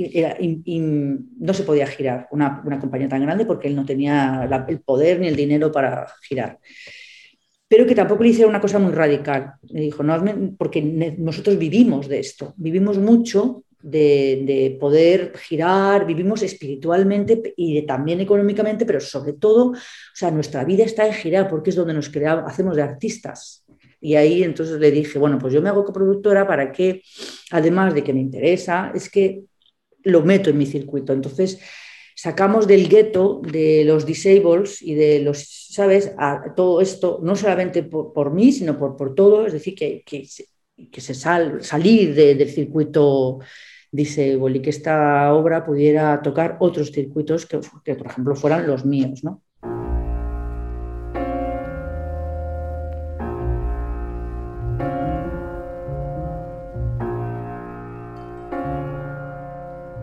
no 0.40 1.54
se 1.54 1.62
podía 1.62 1.86
girar 1.86 2.28
una, 2.30 2.62
una, 2.64 2.78
compañía 2.78 3.08
tan 3.08 3.22
grande 3.22 3.46
porque 3.46 3.68
él 3.68 3.76
no 3.76 3.86
tenía 3.86 4.46
el 4.68 4.80
poder 4.80 5.20
ni 5.20 5.28
el 5.28 5.36
dinero 5.36 5.72
para 5.72 6.06
girar 6.28 6.58
pero 7.68 7.86
que 7.86 7.94
tampoco 7.94 8.22
le 8.22 8.30
hiciera 8.30 8.48
una 8.48 8.60
cosa 8.60 8.78
muy 8.78 8.92
radical. 8.92 9.54
Me 9.70 9.82
dijo, 9.82 10.02
no, 10.02 10.20
porque 10.56 10.80
nosotros 10.82 11.58
vivimos 11.58 12.08
de 12.08 12.18
esto, 12.18 12.54
vivimos 12.56 12.98
mucho 12.98 13.64
de, 13.82 14.42
de, 14.44 14.76
poder 14.80 15.34
girar, 15.36 16.06
vivimos 16.06 16.42
espiritualmente 16.42 17.54
y 17.56 17.82
también 17.82 18.20
económicamente, 18.20 18.86
pero 18.86 19.00
sobre 19.00 19.34
todo, 19.34 19.70
o 19.70 19.76
sea, 20.14 20.30
nuestra 20.30 20.64
vida 20.64 20.84
está 20.84 21.06
en 21.06 21.12
girar 21.12 21.48
porque 21.48 21.70
es 21.70 21.76
donde 21.76 21.94
nos 21.94 22.08
creamos, 22.08 22.50
hacemos 22.50 22.74
de 22.74 22.82
artistas. 22.82 23.64
Y 24.00 24.14
ahí 24.14 24.42
entonces 24.42 24.78
le 24.80 24.90
dije, 24.90 25.18
bueno, 25.18 25.38
pues 25.38 25.52
yo 25.52 25.60
me 25.60 25.68
hago 25.68 25.84
coproductora 25.84 26.46
para 26.46 26.72
que, 26.72 27.02
además 27.50 27.94
de 27.94 28.02
que 28.02 28.12
me 28.12 28.20
interesa, 28.20 28.92
es 28.94 29.10
que 29.10 29.42
lo 30.04 30.22
meto 30.22 30.50
en 30.50 30.58
mi 30.58 30.66
circuito. 30.66 31.12
Entonces, 31.12 31.60
sacamos 32.18 32.66
del 32.66 32.88
gueto 32.88 33.40
de 33.44 33.84
los 33.84 34.04
disables 34.04 34.82
y 34.82 34.94
de 34.96 35.20
los, 35.20 35.68
¿sabes? 35.70 36.12
A 36.18 36.52
todo 36.56 36.80
esto, 36.80 37.20
no 37.22 37.36
solamente 37.36 37.84
por, 37.84 38.12
por 38.12 38.32
mí, 38.32 38.50
sino 38.50 38.76
por, 38.76 38.96
por, 38.96 39.14
todo, 39.14 39.46
es 39.46 39.52
decir, 39.52 39.76
que, 39.76 40.02
que, 40.04 40.26
que 40.90 41.00
se 41.00 41.14
sal, 41.14 41.62
salir 41.62 42.16
de, 42.16 42.34
del 42.34 42.50
circuito 42.50 43.38
disable 43.92 44.58
y 44.58 44.62
que 44.62 44.70
esta 44.70 45.32
obra 45.32 45.64
pudiera 45.64 46.20
tocar 46.20 46.56
otros 46.58 46.90
circuitos 46.90 47.46
que, 47.46 47.60
que, 47.84 47.94
por 47.94 48.08
ejemplo, 48.08 48.34
fueran 48.34 48.66
los 48.66 48.84
míos, 48.84 49.22
¿no? 49.22 49.44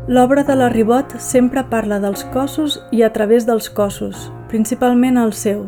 L'obra 0.08 0.44
de 0.44 0.54
la 0.54 0.68
Ribot 0.70 1.16
sempre 1.18 1.64
parla 1.66 1.98
dels 1.98 2.22
cossos 2.30 2.76
i 2.94 3.00
a 3.02 3.08
través 3.10 3.48
dels 3.48 3.72
cossos, 3.74 4.28
principalment 4.52 5.18
el 5.18 5.32
seu, 5.34 5.64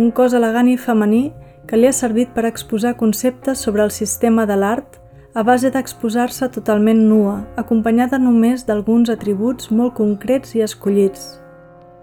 un 0.00 0.08
cos 0.08 0.32
elegant 0.32 0.70
i 0.72 0.78
femení 0.80 1.34
que 1.68 1.76
li 1.76 1.90
ha 1.90 1.92
servit 1.92 2.30
per 2.32 2.46
exposar 2.48 2.94
conceptes 2.96 3.60
sobre 3.60 3.84
el 3.84 3.92
sistema 3.92 4.46
de 4.48 4.56
l'art 4.56 4.96
a 5.34 5.44
base 5.44 5.68
d'exposar-se 5.68 6.48
totalment 6.54 7.02
nua, 7.10 7.42
acompanyada 7.60 8.16
només 8.16 8.64
d'alguns 8.64 9.12
atributs 9.12 9.68
molt 9.68 9.92
concrets 10.00 10.56
i 10.56 10.64
escollits. 10.64 11.34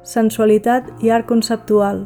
Sensualitat 0.06 0.91
i 1.02 1.10
art 1.10 1.26
conceptual. 1.26 2.04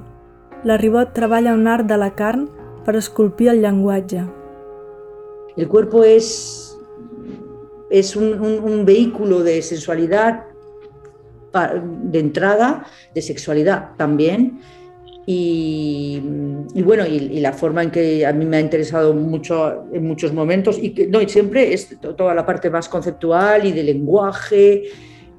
La 0.63 0.79
Ribot 0.79 1.11
treballa 1.11 1.51
un 1.51 1.67
art 1.67 1.83
de 1.83 1.99
la 1.99 2.13
carn 2.15 2.47
per 2.87 2.95
esculpir 2.95 3.51
el 3.51 3.59
llenguatge. 3.65 4.23
El 5.57 5.67
cuerpo 5.67 6.05
es 6.07 6.64
es 7.89 8.15
un, 8.15 8.39
un, 8.39 8.85
vehículo 8.85 9.43
de 9.43 9.61
sensualidad 9.61 10.45
de 12.03 12.19
entrada, 12.19 12.85
de 13.13 13.21
sexualidad 13.21 13.91
también. 13.97 14.59
Y, 15.27 16.21
bueno, 16.83 17.05
y, 17.05 17.15
y, 17.15 17.39
la 17.39 17.53
forma 17.53 17.81
en 17.81 17.89
que 17.89 18.25
a 18.25 18.33
mí 18.33 18.45
me 18.45 18.57
ha 18.57 18.59
interesado 18.59 19.13
mucho 19.13 19.85
en 19.91 20.05
muchos 20.05 20.33
momentos, 20.33 20.77
y 20.79 20.93
que 20.93 21.07
no, 21.07 21.19
y 21.19 21.27
siempre 21.27 21.73
es 21.73 21.97
toda 21.99 22.35
la 22.35 22.45
parte 22.45 22.69
más 22.69 22.87
conceptual 22.87 23.65
y 23.65 23.71
de 23.71 23.83
lenguaje, 23.83 24.83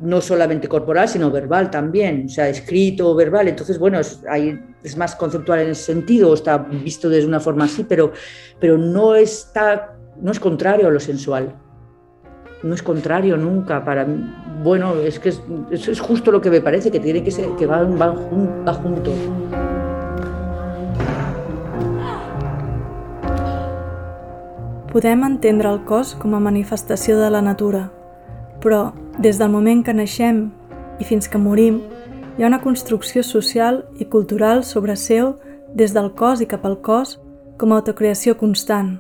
no 0.00 0.20
solamente 0.20 0.66
corporal, 0.66 1.09
sino 1.09 1.30
verbal 1.30 1.70
también, 1.70 2.24
o 2.26 2.28
sea, 2.28 2.48
escrito, 2.48 3.14
verbal. 3.14 3.46
Entonces, 3.46 3.78
bueno, 3.78 4.00
es, 4.00 4.20
hay, 4.28 4.59
es 4.82 4.96
más 4.96 5.14
conceptual 5.14 5.61
en 5.61 5.70
ese 5.70 5.85
sentido, 5.85 6.35
está 6.35 6.59
visto 6.59 7.09
de 7.09 7.24
una 7.24 7.38
forma 7.38 7.66
así, 7.66 7.85
pero, 7.85 8.12
pero 8.59 8.76
no, 8.76 9.14
está, 9.14 9.96
no 10.20 10.32
es 10.32 10.40
contrario 10.40 10.88
a 10.88 10.90
lo 10.90 11.00
sensual 11.00 11.54
no 12.66 12.74
es 12.74 12.83
contrario 12.83 13.37
nunca 13.37 13.85
para 13.85 14.05
mí. 14.05 14.29
Bueno, 14.62 14.94
es 14.96 15.20
que 15.20 15.29
es, 15.29 15.40
es, 15.70 16.00
justo 16.00 16.33
lo 16.33 16.40
que 16.40 16.50
me 16.50 16.61
parece, 16.61 16.90
que 16.90 17.00
tiene 17.00 17.22
que 17.22 17.31
ser, 17.31 17.48
que 17.57 17.66
van, 17.66 17.98
van, 17.98 18.16
va 18.66 18.74
juntos. 18.74 19.14
Podem 24.92 25.24
entendre 25.24 25.68
el 25.68 25.83
cos 25.85 26.14
com 26.16 26.35
a 26.35 26.40
manifestació 26.40 27.18
de 27.20 27.29
la 27.29 27.42
natura, 27.44 27.90
però 28.64 28.94
des 29.20 29.37
del 29.37 29.52
moment 29.52 29.85
que 29.85 29.92
naixem 29.92 30.46
i 30.96 31.05
fins 31.05 31.29
que 31.29 31.37
morim, 31.37 31.83
hi 32.38 32.42
ha 32.42 32.48
una 32.48 32.62
construcció 32.64 33.22
social 33.22 33.85
i 34.00 34.09
cultural 34.09 34.64
sobre 34.64 34.96
seu 34.96 35.35
des 35.76 35.92
del 35.92 36.14
cos 36.16 36.40
i 36.40 36.48
cap 36.48 36.64
al 36.64 36.81
cos 36.81 37.18
com 37.61 37.72
a 37.72 37.83
autocreació 37.83 38.38
constant. 38.40 38.96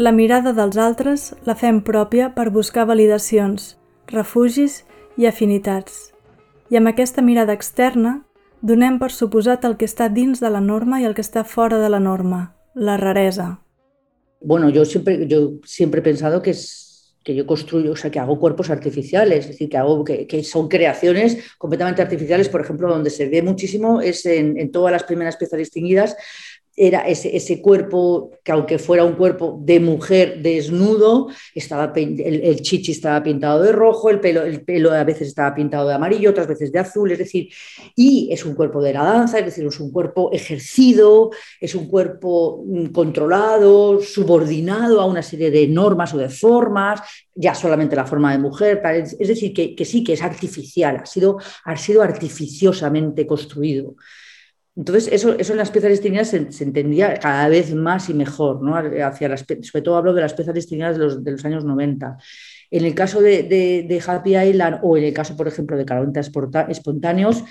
La 0.00 0.12
mirada 0.16 0.54
dels 0.56 0.78
altres 0.80 1.22
la 1.44 1.52
fem 1.60 1.82
pròpia 1.84 2.30
per 2.32 2.46
buscar 2.54 2.86
validacions, 2.88 3.74
refugis 4.08 4.78
i 5.20 5.26
afinitats. 5.28 6.06
I 6.72 6.78
amb 6.80 6.88
aquesta 6.88 7.20
mirada 7.20 7.52
externa 7.52 8.14
donem 8.64 8.96
per 9.02 9.10
suposat 9.12 9.66
el 9.68 9.76
que 9.76 9.84
està 9.84 10.08
dins 10.08 10.40
de 10.40 10.48
la 10.48 10.62
norma 10.64 11.02
i 11.02 11.04
el 11.04 11.12
que 11.18 11.20
està 11.20 11.44
fora 11.44 11.82
de 11.82 11.90
la 11.92 12.00
norma, 12.00 12.40
la 12.72 12.96
raresa. 12.96 13.50
Bueno, 14.40 14.70
yo 14.70 14.86
siempre, 14.86 15.26
yo 15.28 15.60
siempre 15.66 16.00
he 16.00 16.08
pensado 16.08 16.40
que 16.40 16.56
es 16.56 16.64
que 17.22 17.34
yo 17.34 17.46
construyo, 17.46 17.92
o 17.92 17.96
sea, 17.96 18.10
que 18.10 18.18
hago 18.18 18.38
cuerpos 18.38 18.70
artificiales, 18.70 19.40
es 19.40 19.48
decir, 19.48 19.68
que, 19.68 19.76
hago, 19.76 20.02
que, 20.04 20.26
que 20.26 20.42
son 20.42 20.68
creaciones 20.68 21.36
completamente 21.58 22.00
artificiales, 22.00 22.48
por 22.48 22.62
ejemplo, 22.62 22.88
donde 22.88 23.10
se 23.10 23.28
ve 23.28 23.42
muchísimo 23.42 24.00
es 24.00 24.24
en, 24.24 24.58
en 24.58 24.70
todas 24.70 24.90
las 24.90 25.04
primeras 25.04 25.36
piezas 25.36 25.58
distinguidas, 25.58 26.16
era 26.76 27.00
ese, 27.00 27.36
ese, 27.36 27.60
cuerpo 27.60 28.30
que 28.42 28.52
aunque 28.52 28.78
fuera 28.78 29.04
un 29.04 29.14
cuerpo 29.14 29.58
de 29.60 29.80
mujer 29.80 30.40
desnudo, 30.40 31.28
estaba, 31.54 31.92
el, 31.94 32.62
chichi 32.62 32.92
estaba 32.92 33.22
pintado 33.22 33.62
de 33.62 33.72
rojo, 33.72 34.08
el 34.08 34.20
pelo, 34.20 34.42
el 34.42 34.62
pelo 34.62 34.92
a 34.92 35.04
veces 35.04 35.28
estaba 35.28 35.54
pintado 35.54 35.88
de 35.88 35.94
amarillo, 35.94 36.30
otras 36.30 36.46
veces 36.46 36.72
de 36.72 36.78
azul, 36.78 37.10
es 37.12 37.18
decir, 37.18 37.48
y 37.96 38.28
es 38.32 38.44
un 38.44 38.54
cuerpo 38.54 38.80
de 38.80 38.92
la 38.92 39.04
danza, 39.04 39.38
es 39.38 39.44
decir, 39.44 39.66
es 39.66 39.80
un 39.80 39.90
cuerpo 39.90 40.30
ejercido, 40.32 41.30
es 41.60 41.74
un 41.74 41.86
cuerpo 41.86 42.64
mm, 42.66 42.86
controlado, 42.86 44.00
subordinado 44.00 45.00
a 45.00 45.06
una 45.06 45.22
serie 45.22 45.50
de 45.50 45.66
normas 45.66 46.14
o 46.14 46.18
de 46.18 46.30
formas, 46.30 47.00
ya 47.34 47.54
solamente 47.54 47.96
la 47.96 48.06
forma 48.06 48.32
de 48.32 48.38
mujer, 48.38 48.80
es 48.84 49.28
decir, 49.28 49.52
que, 49.52 49.74
que 49.74 49.84
sí, 49.84 50.04
que 50.04 50.14
es 50.14 50.22
artificial, 50.22 50.96
ha 51.02 51.06
sido, 51.06 51.38
ha 51.64 51.76
sido 51.76 52.02
artificiosamente 52.02 53.26
construido. 53.26 53.96
Entonces, 54.76 55.12
eso, 55.12 55.36
eso 55.38 55.52
en 55.52 55.58
las 55.58 55.70
piezas 55.70 55.90
destinadas 55.90 56.28
se, 56.28 56.64
entendía 56.64 57.14
cada 57.14 57.48
vez 57.48 57.74
más 57.74 58.08
y 58.08 58.14
mejor, 58.14 58.62
¿no? 58.62 58.76
Hacia 58.76 59.28
las, 59.28 59.40
sobre 59.40 59.82
todo 59.82 59.96
hablo 59.96 60.14
de 60.14 60.22
las 60.22 60.34
piezas 60.34 60.54
destinadas 60.54 60.96
de 60.96 61.04
los, 61.04 61.24
de 61.24 61.32
los 61.32 61.44
años 61.44 61.64
90. 61.64 62.16
En 62.70 62.84
el 62.84 62.94
caso 62.94 63.20
de, 63.20 64.02
Happy 64.06 64.36
Island 64.36 64.78
o 64.82 64.96
en 64.96 65.04
el 65.04 65.12
caso, 65.12 65.36
por 65.36 65.48
ejemplo, 65.48 65.76
de 65.76 65.84
Carontas 65.84 66.30
Espontáneos, 66.68 67.42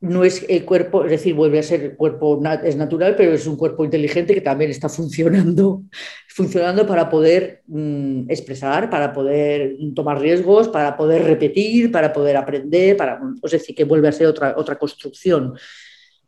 no 0.00 0.22
es 0.24 0.44
el 0.48 0.64
cuerpo, 0.64 1.04
es 1.04 1.10
decir, 1.10 1.34
vuelve 1.34 1.58
a 1.58 1.62
ser 1.62 1.82
el 1.82 1.96
cuerpo, 1.96 2.40
es 2.62 2.76
natural, 2.76 3.16
pero 3.16 3.32
es 3.32 3.46
un 3.46 3.56
cuerpo 3.56 3.84
inteligente 3.84 4.32
que 4.32 4.40
también 4.40 4.70
está 4.70 4.88
funcionando, 4.88 5.82
funcionando 6.28 6.86
para 6.86 7.08
poder 7.10 7.62
mmm, 7.66 8.30
expresar, 8.30 8.90
para 8.90 9.12
poder 9.12 9.76
tomar 9.94 10.20
riesgos, 10.20 10.68
para 10.68 10.96
poder 10.96 11.24
repetir, 11.24 11.90
para 11.90 12.12
poder 12.12 12.36
aprender, 12.36 12.96
para, 12.96 13.20
es 13.42 13.50
decir, 13.50 13.74
que 13.74 13.84
vuelve 13.84 14.08
a 14.08 14.12
ser 14.12 14.28
otra, 14.28 14.54
otra 14.56 14.78
construcción. 14.78 15.54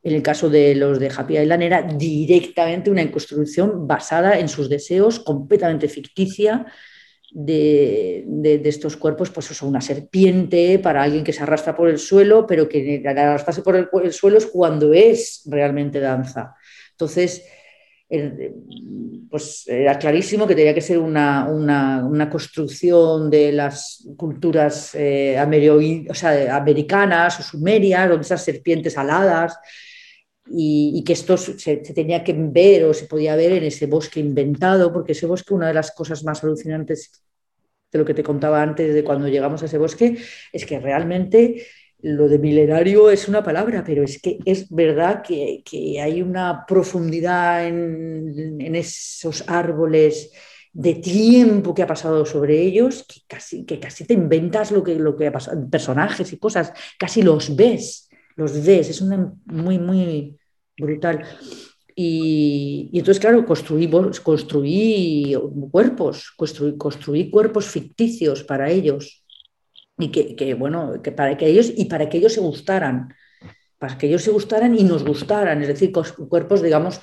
En 0.03 0.15
el 0.15 0.23
caso 0.23 0.49
de 0.49 0.75
los 0.75 0.99
de 0.99 1.11
Happy 1.15 1.39
Island 1.39 1.63
era 1.63 1.83
directamente 1.83 2.91
una 2.91 3.11
construcción 3.11 3.87
basada 3.87 4.39
en 4.39 4.49
sus 4.49 4.69
deseos, 4.69 5.21
completamente 5.21 5.89
ficticia, 5.89 6.67
de, 7.33 8.25
de, 8.27 8.61
estos 8.69 8.97
cuerpos, 8.97 9.31
pues 9.31 9.51
eso, 9.51 9.67
una 9.67 9.81
serpiente 9.81 10.81
para 10.81 11.03
alguien 11.03 11.23
que 11.23 11.33
se 11.33 11.43
arrastra 11.43 11.77
por 11.77 11.89
el 11.89 11.99
suelo, 11.99 12.47
pero 12.47 12.69
que 12.69 13.03
arrastrarse 13.07 13.63
por 13.63 13.77
el, 13.77 13.89
el 14.03 14.13
suelo 14.13 14.39
es 14.39 14.47
cuando 14.47 14.93
es 14.93 15.43
realmente 15.47 16.01
danza. 16.01 16.57
Entonces, 16.91 17.45
pues 19.31 19.65
era 19.69 19.97
clarísimo 19.97 20.47
que 20.47 20.57
tenía 20.57 20.75
que 20.75 20.81
ser 20.81 20.99
una, 20.99 21.49
una, 21.49 22.05
una 22.05 22.29
construcción 22.29 23.31
de 23.31 23.53
las 23.53 24.05
culturas 24.17 24.97
eh, 24.97 25.39
o 26.09 26.15
sea, 26.15 26.57
americanas 26.57 27.39
o 27.39 27.43
sumerias, 27.45 28.09
donde 28.09 28.25
esas 28.25 28.45
serpientes 28.45 28.99
aladas, 28.99 29.57
y, 30.47 31.03
que 31.05 31.13
esto 31.13 31.37
se, 31.37 31.59
se, 31.59 31.77
tenía 31.79 32.25
que 32.25 32.35
ver 32.35 32.85
o 32.85 32.95
se 32.95 33.07
podía 33.07 33.37
ver 33.37 33.53
en 33.53 33.65
ese 33.65 33.87
bosque 33.87 34.21
inventado, 34.21 34.93
porque 34.93 35.13
ese 35.13 35.27
bosque, 35.27 35.55
una 35.55 35.69
de 35.69 35.75
las 35.75 35.93
cosas 35.93 36.25
más 36.25 36.43
alucinantes 36.43 37.23
de 37.93 37.99
lo 37.99 38.05
que 38.05 38.15
te 38.15 38.23
contaba 38.23 38.63
antes 38.63 38.95
de 38.95 39.05
cuando 39.05 39.29
llegamos 39.29 39.63
a 39.63 39.67
ese 39.67 39.79
bosque, 39.79 40.17
es 40.53 40.67
que 40.67 40.79
realmente 40.79 41.67
lo 42.03 42.29
de 42.29 42.39
milenario 42.39 43.11
es 43.11 43.29
una 43.29 43.43
palabra, 43.43 43.85
pero 43.85 44.03
es 44.03 44.21
que 44.21 44.39
es 44.45 44.71
verdad 44.71 45.23
que, 45.23 45.63
que 45.65 46.01
hay 46.01 46.23
una 46.23 46.65
profundidad 46.67 47.67
en, 47.67 48.61
en, 48.61 48.75
esos 48.75 49.45
árboles 49.47 50.33
de 50.73 50.95
tiempo 50.95 51.75
que 51.75 51.83
ha 51.83 51.87
pasado 51.87 52.25
sobre 52.25 52.61
ellos, 52.61 53.05
que 53.07 53.21
casi, 53.27 53.65
que 53.67 53.79
casi 53.79 54.05
te 54.05 54.15
inventas 54.15 54.71
lo 54.71 54.83
que, 54.83 54.95
lo 54.95 55.17
que 55.17 55.27
ha 55.27 55.33
pasado, 55.33 55.69
personajes 55.69 56.33
y 56.33 56.39
cosas, 56.39 56.73
casi 56.99 57.23
los 57.23 57.55
ves, 57.55 58.10
los 58.37 58.65
ves, 58.65 58.91
es 58.91 59.03
muy, 59.03 59.79
muy, 59.79 60.39
brutal. 60.77 61.25
Y, 61.95 62.91
entonces, 62.95 63.21
claro, 63.21 63.45
construí, 63.45 63.91
construí 64.23 65.37
cuerpos, 65.71 66.33
construí, 66.37 66.77
construí, 66.77 67.31
cuerpos 67.31 67.67
ficticios 67.67 68.43
para 68.45 68.71
ellos. 68.71 69.25
Y 69.99 70.09
que, 70.09 70.55
bueno, 70.55 71.03
que 71.03 71.13
para 71.13 71.37
que 71.37 71.47
ellos 71.47 71.71
y 71.77 71.85
para 71.85 72.09
que 72.09 72.19
ellos 72.19 72.33
se 72.33 72.41
gustaran, 72.41 73.15
para 73.79 73.99
que 73.99 74.07
ellos 74.07 74.23
se 74.23 74.31
gustaran 74.31 74.79
y 74.79 74.83
nos 74.83 75.05
gustaran, 75.05 75.61
es 75.61 75.69
decir, 75.69 75.93
cuerpos, 75.93 76.63
digamos, 76.63 77.01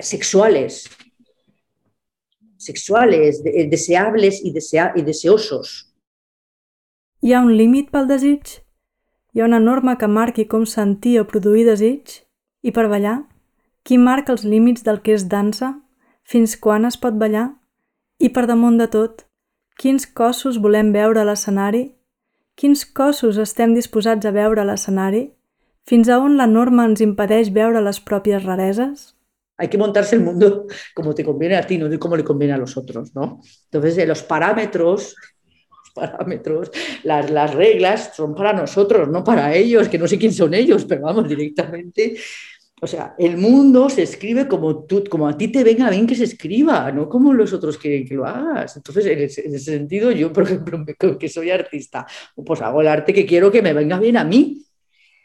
sexuales, 0.00 0.88
sexuales, 2.56 3.42
de, 3.42 3.66
deseables 3.66 4.44
y, 4.44 4.52
desea, 4.52 4.92
y 4.94 5.02
deseosos. 5.02 5.92
Hi 7.22 7.34
un 7.34 7.56
límit 7.56 7.90
pel 7.90 8.06
desig? 8.06 8.65
Hi 9.36 9.42
ha 9.42 9.44
una 9.44 9.58
norma 9.60 9.98
que 10.00 10.06
marqui 10.08 10.46
com 10.48 10.62
sentir 10.64 11.18
o 11.20 11.26
produir 11.28 11.66
desig? 11.66 12.12
I 12.64 12.70
per 12.72 12.86
ballar, 12.88 13.18
qui 13.84 13.98
marca 14.00 14.32
els 14.32 14.46
límits 14.48 14.86
del 14.86 15.02
que 15.04 15.12
és 15.12 15.26
dansa? 15.28 15.74
Fins 16.24 16.54
quan 16.56 16.88
es 16.88 16.96
pot 17.02 17.18
ballar? 17.20 17.50
I 18.16 18.30
per 18.32 18.46
damunt 18.48 18.78
de 18.80 18.86
tot, 18.94 19.26
quins 19.76 20.08
cossos 20.20 20.56
volem 20.56 20.88
veure 20.94 21.20
a 21.20 21.26
l'escenari? 21.28 21.82
Quins 22.56 22.86
cossos 22.96 23.36
estem 23.44 23.76
disposats 23.76 24.24
a 24.24 24.32
veure 24.32 24.64
a 24.64 24.66
l'escenari? 24.70 25.26
Fins 25.84 26.08
a 26.08 26.16
on 26.16 26.40
la 26.40 26.48
norma 26.48 26.88
ens 26.88 27.04
impedeix 27.04 27.52
veure 27.52 27.84
les 27.84 28.00
pròpies 28.00 28.48
rareses? 28.48 29.10
Hay 29.58 29.68
que 29.68 29.76
montarse 29.76 30.16
el 30.16 30.22
mundo 30.22 30.64
como 30.94 31.14
te 31.14 31.28
conviene 31.28 31.56
a 31.56 31.66
ti, 31.66 31.76
no 31.76 31.92
como 31.98 32.16
le 32.16 32.24
conviene 32.24 32.54
a 32.54 32.58
los 32.64 32.78
otros, 32.78 33.14
¿no? 33.14 33.42
Entonces, 33.66 33.98
eh, 33.98 34.06
los 34.06 34.22
parámetros 34.22 35.14
parámetros, 35.96 36.70
las, 37.02 37.30
las, 37.30 37.54
reglas 37.54 38.12
son 38.14 38.34
para 38.34 38.52
nosotros, 38.52 39.08
no 39.08 39.24
para 39.24 39.54
ellos, 39.54 39.88
que 39.88 39.98
no 39.98 40.06
sé 40.06 40.18
quién 40.18 40.32
son 40.32 40.54
ellos, 40.54 40.84
pero 40.84 41.02
vamos, 41.02 41.28
directamente 41.28 42.16
o 42.82 42.86
sea, 42.86 43.14
el 43.18 43.38
mundo 43.38 43.88
se 43.88 44.02
escribe 44.02 44.46
como, 44.46 44.84
tú, 44.84 45.02
como 45.08 45.26
a 45.26 45.36
ti 45.36 45.48
te 45.48 45.64
venga 45.64 45.88
bien 45.88 46.06
que 46.06 46.14
se 46.14 46.24
escriba, 46.24 46.92
no 46.92 47.08
como 47.08 47.32
los 47.32 47.54
otros 47.54 47.78
quieren 47.78 48.06
que 48.06 48.14
lo 48.14 48.26
hagas. 48.26 48.76
Entonces, 48.76 49.06
en 49.06 49.18
ese, 49.20 49.46
en 49.46 49.54
ese 49.54 49.72
sentido, 49.72 50.10
yo, 50.10 50.30
por 50.30 50.44
ejemplo, 50.44 50.84
que 51.18 51.28
soy 51.30 51.50
artista, 51.50 52.06
pues 52.34 52.60
hago 52.60 52.82
el 52.82 52.88
arte 52.88 53.14
que 53.14 53.24
quiero 53.24 53.50
que 53.50 53.62
me 53.62 53.72
venga 53.72 53.98
bien 53.98 54.18
a 54.18 54.24
mí, 54.24 54.62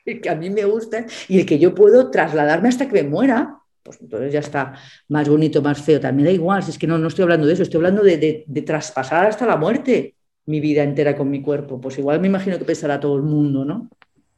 el 0.06 0.22
que 0.22 0.30
a 0.30 0.36
mí 0.36 0.50
me 0.50 0.64
gusta 0.64 1.06
y 1.28 1.40
el 1.42 1.46
que 1.46 1.60
yo 1.60 1.76
puedo 1.76 2.10
trasladarme 2.10 2.70
hasta 2.70 2.88
que 2.88 3.04
me 3.04 3.10
muera. 3.10 3.58
Pues 3.84 4.00
entonces 4.00 4.32
ya 4.32 4.40
está 4.40 4.74
más 5.10 5.28
bonito, 5.28 5.62
más 5.62 5.82
feo. 5.82 6.00
También 6.00 6.28
da 6.28 6.32
igual, 6.32 6.64
si 6.64 6.72
es 6.72 6.78
que 6.78 6.88
no, 6.88 6.98
no 6.98 7.10
estoy 7.10 7.24
hablando 7.24 7.48
de 7.48 7.54
eso, 7.54 7.64
estoy 7.64 7.80
hablando 7.80 8.02
de, 8.02 8.18
de, 8.18 8.44
de 8.48 8.62
traspasar 8.62 9.26
hasta 9.26 9.46
la 9.46 9.58
muerte 9.58 10.16
mi 10.52 10.60
vida 10.60 10.84
entera 10.84 11.16
con 11.16 11.32
mi 11.32 11.42
cuerpo. 11.42 11.80
Pues 11.80 11.98
igual 11.98 12.20
me 12.20 12.28
imagino 12.28 12.60
que 12.60 12.66
pensará 12.66 13.00
todo 13.00 13.16
el 13.16 13.24
mundo, 13.24 13.66
¿no? 13.66 13.90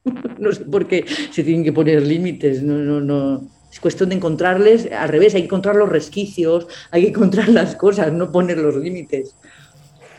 no 0.38 0.52
sé 0.52 0.64
por 0.64 0.86
qué 0.86 1.04
se 1.30 1.42
tienen 1.42 1.64
que 1.64 1.72
poner 1.72 2.02
límites, 2.02 2.62
no, 2.62 2.74
no, 2.74 3.00
no. 3.00 3.50
Es 3.70 3.80
cuestión 3.80 4.10
de 4.10 4.14
encontrarles, 4.14 4.88
al 4.92 5.08
revés, 5.08 5.34
hay 5.34 5.42
que 5.42 5.46
encontrar 5.46 5.74
los 5.74 5.88
resquicios, 5.88 6.68
hay 6.92 7.02
que 7.02 7.08
encontrar 7.08 7.48
las 7.48 7.74
cosas, 7.74 8.12
no 8.12 8.30
poner 8.30 8.58
los 8.58 8.76
límites. 8.76 9.34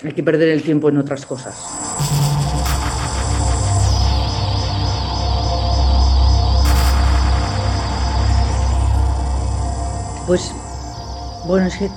Hay 0.04 0.12
que 0.12 0.24
perder 0.24 0.50
el 0.50 0.62
tiempo 0.62 0.90
en 0.90 0.98
otras 0.98 1.26
cosas. 1.26 1.56
Pues, 10.28 10.52
bueno, 11.48 11.68
es 11.68 11.78
que 11.78 11.90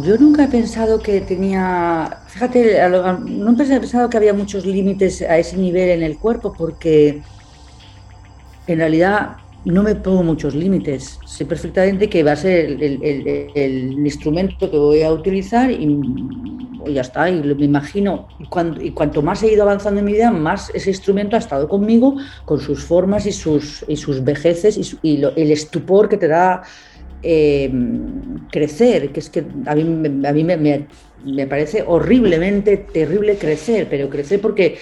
yo 0.00 0.16
nunca 0.18 0.44
he 0.44 0.48
pensado 0.48 1.00
que 1.00 1.20
tenía, 1.20 2.18
fíjate, 2.28 2.80
nunca 3.26 3.64
he 3.64 3.80
pensado 3.80 4.08
que 4.08 4.16
había 4.16 4.32
muchos 4.32 4.64
límites 4.64 5.22
a 5.22 5.38
ese 5.38 5.56
nivel 5.56 5.90
en 5.90 6.02
el 6.02 6.18
cuerpo 6.18 6.54
porque 6.56 7.22
en 8.66 8.78
realidad 8.78 9.36
no 9.64 9.82
me 9.82 9.94
pongo 9.94 10.22
muchos 10.22 10.54
límites. 10.54 11.18
Sé 11.26 11.44
perfectamente 11.44 12.08
que 12.08 12.22
va 12.22 12.32
a 12.32 12.36
ser 12.36 12.66
el, 12.66 12.82
el, 12.82 13.02
el, 13.02 13.50
el 13.54 13.92
instrumento 13.92 14.70
que 14.70 14.76
voy 14.76 15.02
a 15.02 15.12
utilizar 15.12 15.70
y, 15.70 15.98
ya 16.86 17.02
está. 17.02 17.30
Y 17.30 17.42
me 17.42 17.64
imagino, 17.64 18.28
y, 18.38 18.46
cuando, 18.46 18.82
y 18.82 18.90
cuanto 18.90 19.22
más 19.22 19.42
he 19.42 19.52
ido 19.52 19.62
avanzando 19.62 20.00
en 20.00 20.06
mi 20.06 20.12
vida, 20.12 20.30
más 20.30 20.70
ese 20.74 20.90
instrumento 20.90 21.36
ha 21.36 21.38
estado 21.38 21.68
conmigo 21.68 22.16
con 22.44 22.58
sus 22.60 22.84
formas 22.84 23.26
y 23.26 23.32
sus, 23.32 23.84
y 23.86 23.96
sus 23.96 24.24
vejeces 24.24 24.76
y, 24.76 24.84
su, 24.84 24.98
y 25.02 25.18
lo, 25.18 25.34
el 25.36 25.52
estupor 25.52 26.08
que 26.08 26.16
te 26.16 26.28
da 26.28 26.62
eh, 27.22 27.72
crecer, 28.50 29.12
que 29.12 29.20
es 29.20 29.30
que 29.30 29.44
a 29.66 29.74
mí, 29.74 29.82
a 30.26 30.32
mí 30.32 30.44
me, 30.44 30.86
me, 31.24 31.46
parece 31.46 31.84
horriblemente 31.86 32.76
terrible 32.76 33.36
crecer, 33.36 33.86
pero 33.88 34.08
crecer 34.10 34.40
porque 34.40 34.76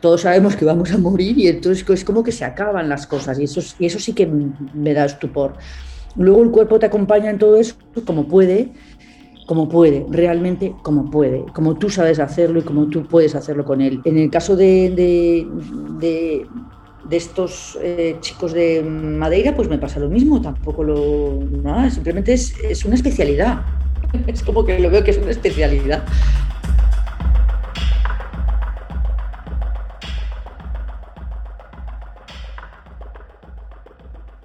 todos 0.00 0.22
sabemos 0.22 0.56
que 0.56 0.64
vamos 0.64 0.92
a 0.92 0.98
morir 0.98 1.38
y 1.38 1.48
entonces 1.48 1.88
es 1.88 2.04
como 2.04 2.22
que 2.22 2.32
se 2.32 2.44
acaban 2.44 2.88
las 2.88 3.06
cosas 3.06 3.38
y 3.38 3.44
eso, 3.44 3.60
y 3.78 3.86
eso 3.86 3.98
sí 3.98 4.12
que 4.12 4.26
me 4.26 4.92
da 4.92 5.06
estupor. 5.06 5.54
Luego 6.16 6.42
el 6.42 6.50
cuerpo 6.50 6.78
te 6.78 6.86
acompaña 6.86 7.30
en 7.30 7.38
todo 7.38 7.56
eso 7.56 7.76
como 8.04 8.28
puede, 8.28 8.70
como 9.46 9.68
puede, 9.68 10.06
realmente 10.10 10.74
como 10.82 11.10
puede, 11.10 11.44
como 11.52 11.76
tú 11.76 11.90
sabes 11.90 12.18
hacerlo 12.18 12.60
y 12.60 12.62
como 12.62 12.88
tú 12.88 13.06
puedes 13.06 13.34
hacerlo 13.34 13.64
con 13.64 13.80
él. 13.80 14.00
En 14.04 14.18
el 14.18 14.30
caso 14.30 14.56
de, 14.56 14.90
de, 16.00 16.46
de 17.04 17.16
estos 17.16 17.78
eh, 17.82 18.16
chicos 18.20 18.52
de 18.52 18.82
Madeira, 18.82 19.54
pues 19.54 19.68
me 19.68 19.78
pasa 19.78 20.00
lo 20.00 20.08
mismo, 20.08 20.40
tampoco 20.40 20.82
lo... 20.82 21.40
No, 21.50 21.90
simplemente 21.90 22.32
es, 22.32 22.54
es 22.62 22.84
una 22.84 22.94
especialidad, 22.94 23.62
es 24.26 24.42
como 24.42 24.64
que 24.64 24.78
lo 24.78 24.90
veo 24.90 25.04
que 25.04 25.10
es 25.10 25.18
una 25.18 25.30
especialidad. 25.30 26.04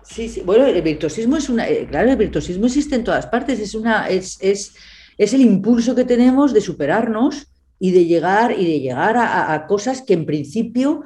Sí, 0.04 0.28
sí. 0.28 0.41
Bueno, 0.43 0.65
el 0.65 0.82
virtuosismo 0.82 1.38
es 1.38 1.48
una. 1.48 1.69
Eh, 1.69 1.88
claro, 1.89 2.10
el 2.10 2.17
virtuosismo 2.17 2.65
existe 2.65 2.95
en 2.95 3.06
todas 3.06 3.28
partes. 3.28 3.58
Es 3.60 3.74
una. 3.74 4.10
Es, 4.10 4.38
es, 4.41 4.74
es 5.17 5.34
el 5.34 5.39
impulso 5.39 5.95
que 5.95 6.04
tenemos 6.04 6.52
de 6.52 6.60
superarnos 6.60 7.48
y 7.80 7.91
de 7.91 8.04
llegar 8.04 8.52
y 8.52 8.65
de 8.65 8.80
llegar 8.82 9.15
a 9.17 9.65
cosas 9.65 10.02
que 10.02 10.13
en 10.13 10.26
principio 10.26 11.04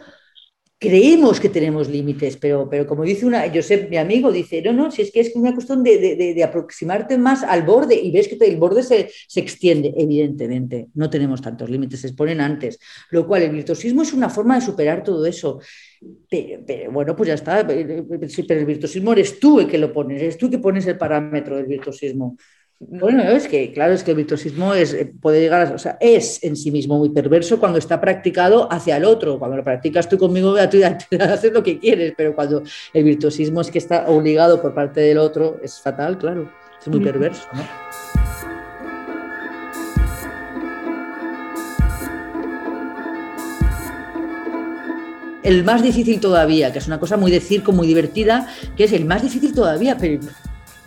creemos 0.84 1.40
que 1.40 1.48
tenemos 1.48 1.88
límites, 1.88 2.36
pero, 2.36 2.68
pero 2.70 2.86
como 2.86 3.04
dice 3.04 3.26
una, 3.26 3.50
Josep, 3.50 3.90
mi 3.90 3.96
amigo, 3.96 4.34
dice, 4.34 4.62
no, 4.62 4.74
no, 4.74 4.92
si 4.92 5.02
es 5.02 5.12
que 5.12 5.22
es 5.22 5.32
una 5.34 5.54
cuestión 5.54 5.82
de, 5.82 5.98
de, 5.98 6.44
aproximarte 6.44 7.18
más 7.18 7.42
al 7.42 7.64
borde 7.64 7.96
y 7.96 8.12
ves 8.12 8.28
que 8.28 8.36
el 8.46 8.58
borde 8.58 8.84
se, 8.84 9.10
se, 9.30 9.40
extiende, 9.40 9.94
evidentemente, 9.96 10.90
no 10.96 11.10
tenemos 11.10 11.42
tantos 11.42 11.70
límites, 11.70 12.02
se 12.02 12.08
exponen 12.08 12.42
antes, 12.42 12.80
lo 13.12 13.26
cual 13.26 13.44
el 13.44 13.52
virtuosismo 13.52 14.02
es 14.02 14.12
una 14.12 14.30
forma 14.30 14.56
de 14.56 14.66
superar 14.66 15.04
todo 15.06 15.26
eso. 15.26 15.62
Pero, 16.30 16.62
pero, 16.68 16.92
bueno, 16.92 17.16
pues 17.16 17.30
ya 17.30 17.36
está, 17.36 17.66
pero 17.66 17.80
el 17.80 18.66
virtuosismo 18.66 19.14
eres 19.14 19.40
tú 19.40 19.62
el 19.62 19.68
que 19.68 19.78
lo 19.78 19.94
pones, 19.94 20.22
eres 20.22 20.38
tú 20.38 20.50
que 20.50 20.60
pones 20.60 20.86
el 20.86 20.98
parámetro 20.98 21.56
del 21.56 21.66
virtuosismo. 21.66 22.36
Bueno, 22.90 23.24
es 23.24 23.48
que, 23.48 23.72
claro, 23.72 23.94
es 23.94 24.04
que 24.04 24.12
el 24.12 24.18
virtuosismo 24.18 24.74
es, 24.74 24.94
eh, 24.94 25.12
puede 25.22 25.40
llegar 25.40 25.68
a, 25.68 25.76
o 25.76 25.78
sea, 25.78 25.98
es 26.00 26.44
en 26.44 26.56
sí 26.56 26.72
mismo 26.72 26.98
muy 26.98 27.10
perverso 27.10 27.60
cuando 27.60 27.78
está 27.78 28.02
practicado 28.02 28.72
hacia 28.72 28.98
el 28.98 29.06
otro. 29.06 29.40
Cuando 29.40 29.58
lo 29.58 29.64
practicas 29.64 30.10
tú 30.10 30.18
conmigo, 30.18 30.56
tú 30.70 30.80
haces 31.20 31.54
lo 31.54 31.64
que 31.64 31.80
quieres, 31.80 32.14
pero 32.18 32.36
cuando 32.36 32.64
el 32.94 33.04
virtuosismo 33.04 33.62
es 33.62 33.72
que 33.72 33.78
está 33.78 34.10
obligado 34.10 34.62
por 34.62 34.74
parte 34.74 35.02
del 35.02 35.18
otro, 35.18 35.60
es 35.64 35.80
fatal, 35.80 36.18
claro. 36.18 36.52
Es 36.80 36.88
muy 36.88 37.00
perverso, 37.00 37.48
¿no? 37.54 37.64
El 45.44 45.64
más 45.66 45.84
difícil 45.84 46.20
todavía, 46.20 46.72
que 46.72 46.80
es 46.80 46.88
una 46.88 47.00
cosa 47.00 47.18
muy 47.18 47.30
de 47.30 47.42
circo, 47.42 47.74
muy 47.74 47.86
divertida, 47.86 48.48
que 48.78 48.86
es 48.86 48.94
el 48.94 49.06
más 49.06 49.22
difícil 49.22 49.54
todavía, 49.54 49.98
pero 49.98 50.22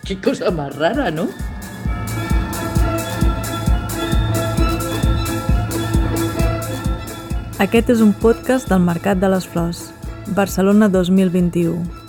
qué 0.04 0.18
cosa 0.18 0.50
más 0.50 0.74
rara, 0.74 1.10
¿no? 1.10 1.28
Aquest 7.56 7.88
és 7.88 8.00
un 8.04 8.10
podcast 8.12 8.68
del 8.68 8.82
Mercat 8.84 9.16
de 9.16 9.30
les 9.32 9.46
Flors, 9.48 9.78
Barcelona 10.36 10.90
2021. 10.92 12.05